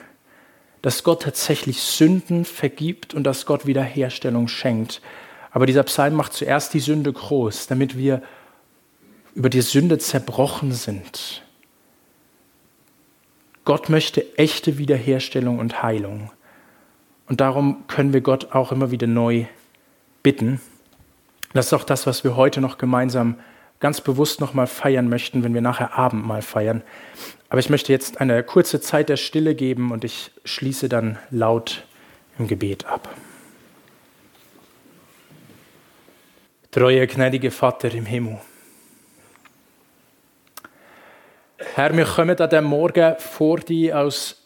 dass 0.83 1.03
Gott 1.03 1.23
tatsächlich 1.23 1.81
Sünden 1.81 2.43
vergibt 2.43 3.13
und 3.13 3.23
dass 3.23 3.45
Gott 3.45 3.65
Wiederherstellung 3.65 4.49
schenkt. 4.49 5.01
Aber 5.49 5.65
dieser 5.65 5.83
Psalm 5.83 6.13
macht 6.13 6.33
zuerst 6.33 6.73
die 6.73 6.81
Sünde 6.81 7.11
groß, 7.11 7.67
damit 7.67 7.97
wir 7.97 8.21
über 9.33 9.49
die 9.49 9.61
Sünde 9.61 9.97
zerbrochen 9.97 10.73
sind. 10.73 11.41
Gott 13.63 13.87
möchte 13.87 14.37
echte 14.37 14.77
Wiederherstellung 14.77 15.57
und 15.57 15.81
Heilung. 15.81 16.31
Und 17.29 17.39
darum 17.39 17.87
können 17.87 18.11
wir 18.11 18.19
Gott 18.19 18.51
auch 18.51 18.73
immer 18.73 18.91
wieder 18.91 19.07
neu 19.07 19.45
bitten. 20.21 20.59
Das 21.53 21.67
ist 21.67 21.73
auch 21.73 21.85
das, 21.85 22.05
was 22.05 22.25
wir 22.25 22.35
heute 22.35 22.59
noch 22.59 22.77
gemeinsam 22.77 23.37
ganz 23.83 23.99
bewusst 23.99 24.39
nochmal 24.39 24.65
feiern 24.65 25.09
möchten, 25.09 25.43
wenn 25.43 25.53
wir 25.53 25.59
nachher 25.59 25.97
Abendmahl 25.97 26.41
feiern. 26.41 26.83
Aber 27.49 27.59
ich 27.59 27.69
möchte 27.69 27.91
jetzt 27.91 28.21
eine 28.21 28.41
kurze 28.41 28.79
Zeit 28.79 29.09
der 29.09 29.17
Stille 29.17 29.55
geben 29.55 29.91
und 29.91 30.05
ich 30.05 30.31
schließe 30.45 30.87
dann 30.87 31.19
laut 31.31 31.83
im 32.39 32.47
Gebet 32.47 32.85
ab. 32.85 33.09
Treue, 36.71 37.05
gnädige 37.07 37.51
Vater 37.51 37.93
im 37.93 38.05
Himmel. 38.05 38.39
Herr, 41.75 41.95
wir 41.97 42.05
kommen 42.05 42.39
an 42.39 42.49
diesem 42.49 42.63
Morgen 42.63 43.15
vor 43.19 43.59
dir 43.59 43.97
als 43.97 44.37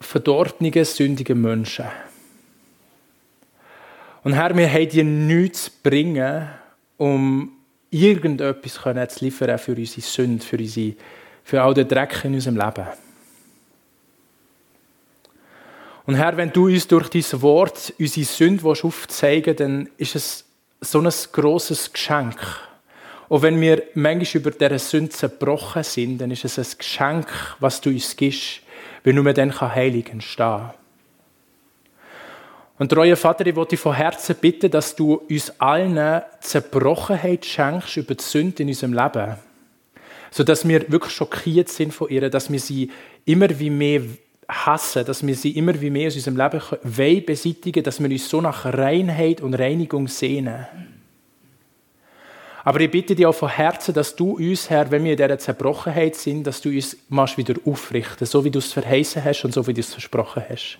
verdorbene, 0.00 0.86
sündige 0.86 1.34
Menschen. 1.34 1.84
Und 4.24 4.32
Herr, 4.32 4.56
wir 4.56 4.72
haben 4.72 4.88
dir 4.88 5.04
nichts 5.04 5.64
zu 5.64 5.70
bringen, 5.82 6.48
um 6.96 7.57
irgendetwas 7.90 8.74
zu 9.14 9.24
liefern 9.24 9.58
für 9.58 9.72
unsere 9.72 10.00
Sünde, 10.00 10.44
für 10.44 10.56
unsere 10.56 10.94
für 11.44 11.62
all 11.62 11.72
den 11.72 11.88
Dreck 11.88 12.24
in 12.24 12.34
unserem 12.34 12.56
Leben. 12.56 12.86
Und 16.04 16.14
Herr, 16.14 16.36
wenn 16.36 16.52
du 16.52 16.66
uns 16.66 16.86
durch 16.86 17.08
dein 17.08 17.42
Wort 17.42 17.94
unsere 17.98 18.26
Sünde 18.26 18.66
aufzeigen 18.66 19.46
willst, 19.46 19.60
dann 19.60 19.88
ist 19.96 20.14
es 20.14 20.44
so 20.80 21.00
ein 21.00 21.12
grosses 21.32 21.92
Geschenk. 21.92 22.38
Und 23.28 23.42
wenn 23.42 23.60
wir 23.60 23.82
manchmal 23.94 24.42
über 24.42 24.50
diese 24.50 24.78
Sünde 24.78 25.10
zerbrochen 25.10 25.82
sind, 25.82 26.18
dann 26.18 26.30
ist 26.30 26.44
es 26.44 26.58
ein 26.58 26.78
Geschenk, 26.78 27.26
was 27.60 27.80
du 27.80 27.90
uns 27.90 28.16
gibst, 28.16 28.60
weil 29.04 29.14
nur 29.14 29.32
dann 29.32 29.58
heilig 29.58 30.10
entstehen 30.10 30.46
kann. 30.46 30.77
Und 32.78 32.90
treuer 32.90 33.16
Vater, 33.16 33.46
ich 33.46 33.56
wollte 33.56 33.70
dich 33.70 33.80
von 33.80 33.94
Herzen 33.94 34.36
bitten, 34.40 34.70
dass 34.70 34.94
du 34.94 35.14
uns 35.28 35.52
allen 35.58 36.22
Zerbrochenheit 36.40 37.44
schenkst 37.44 37.96
über 37.96 38.14
die 38.14 38.22
Sünde 38.22 38.62
in 38.62 38.68
unserem 38.68 38.92
Leben 38.92 39.36
sodass 40.30 40.66
wir 40.66 40.90
wirklich 40.90 41.12
schockiert 41.12 41.68
sind 41.68 41.92
von 41.92 42.08
ihr, 42.08 42.28
dass 42.30 42.50
wir 42.50 42.60
sie 42.60 42.90
immer 43.24 43.48
wie 43.58 43.70
mehr 43.70 44.02
hassen, 44.48 45.04
dass 45.04 45.26
wir 45.26 45.34
sie 45.34 45.52
immer 45.52 45.78
wie 45.80 45.90
mehr 45.90 46.08
aus 46.08 46.16
unserem 46.16 46.36
Leben 46.36 46.62
wollen 46.82 47.24
beseitigen, 47.24 47.82
dass 47.82 48.00
wir 48.00 48.10
uns 48.10 48.28
so 48.28 48.40
nach 48.40 48.64
Reinheit 48.64 49.40
und 49.40 49.54
Reinigung 49.54 50.08
sehnen. 50.08 50.66
Aber 52.64 52.80
ich 52.80 52.90
bitte 52.90 53.14
dich 53.14 53.24
auch 53.24 53.34
von 53.34 53.48
Herzen, 53.48 53.94
dass 53.94 54.14
du 54.14 54.36
uns, 54.36 54.68
Herr, 54.68 54.90
wenn 54.90 55.04
wir 55.04 55.12
in 55.12 55.16
dieser 55.16 55.38
Zerbrochenheit 55.38 56.16
sind, 56.16 56.46
dass 56.46 56.60
du 56.60 56.68
uns 56.68 56.96
wieder 57.08 57.54
aufrichten 57.64 58.26
so 58.26 58.44
wie 58.44 58.50
du 58.50 58.58
es 58.58 58.72
verheißen 58.72 59.24
hast 59.24 59.44
und 59.44 59.54
so 59.54 59.66
wie 59.66 59.72
du 59.74 59.80
es 59.80 59.92
versprochen 59.92 60.42
hast. 60.48 60.78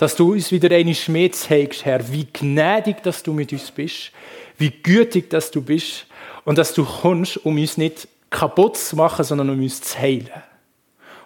Dass 0.00 0.16
du 0.16 0.32
uns 0.32 0.50
wieder 0.50 0.74
eine 0.74 0.94
Schmäh 0.94 1.30
zeigst, 1.30 1.84
Herr, 1.84 2.10
wie 2.10 2.24
gnädig, 2.24 3.02
dass 3.02 3.22
du 3.22 3.34
mit 3.34 3.52
uns 3.52 3.70
bist, 3.70 4.12
wie 4.56 4.70
gütig, 4.70 5.28
dass 5.28 5.50
du 5.50 5.60
bist 5.60 6.06
und 6.46 6.56
dass 6.56 6.72
du 6.72 6.86
kommst, 6.86 7.36
um 7.44 7.58
uns 7.58 7.76
nicht 7.76 8.08
kaputt 8.30 8.78
zu 8.78 8.96
machen, 8.96 9.26
sondern 9.26 9.50
um 9.50 9.60
uns 9.60 9.82
zu 9.82 9.98
heilen. 9.98 10.30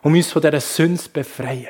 Um 0.02 0.14
uns 0.14 0.32
von 0.32 0.42
dieser 0.42 0.60
Sünde 0.60 1.00
zu 1.00 1.08
befreien. 1.08 1.68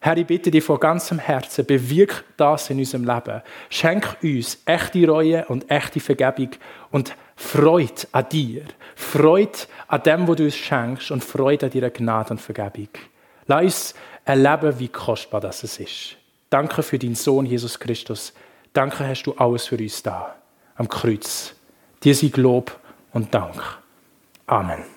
Herr, 0.00 0.16
ich 0.16 0.24
bitte 0.24 0.52
dich 0.52 0.62
von 0.62 0.78
ganzem 0.78 1.18
Herzen, 1.18 1.66
bewirk 1.66 2.22
das 2.36 2.70
in 2.70 2.78
unserem 2.78 3.04
Leben. 3.04 3.42
Schenk 3.70 4.16
uns 4.22 4.58
echte 4.66 5.04
Reue 5.08 5.46
und 5.46 5.68
echte 5.68 5.98
Vergebung 5.98 6.50
und 6.92 7.16
Freude 7.34 8.06
an 8.12 8.28
dir. 8.28 8.62
Freude 8.94 9.58
an 9.88 10.00
dem, 10.04 10.28
was 10.28 10.36
du 10.36 10.44
uns 10.44 10.54
schenkst 10.54 11.10
und 11.10 11.24
Freude 11.24 11.66
an 11.66 11.72
deiner 11.72 11.90
Gnade 11.90 12.34
und 12.34 12.40
Vergebung. 12.40 12.90
Lass 13.46 13.64
uns 13.64 13.94
erleben, 14.24 14.78
wie 14.78 14.88
kostbar 14.88 15.40
das 15.40 15.64
ist. 15.64 16.16
Danke 16.50 16.82
für 16.82 16.98
deinen 16.98 17.14
Sohn 17.14 17.46
Jesus 17.46 17.78
Christus. 17.78 18.32
Danke 18.72 19.06
hast 19.06 19.24
du 19.24 19.32
alles 19.34 19.66
für 19.66 19.76
uns 19.76 20.02
da 20.02 20.36
am 20.76 20.88
Kreuz. 20.88 21.54
Dir 22.02 22.14
sei 22.14 22.30
Lob 22.34 22.78
und 23.12 23.32
Dank. 23.34 23.62
Amen. 24.46 24.93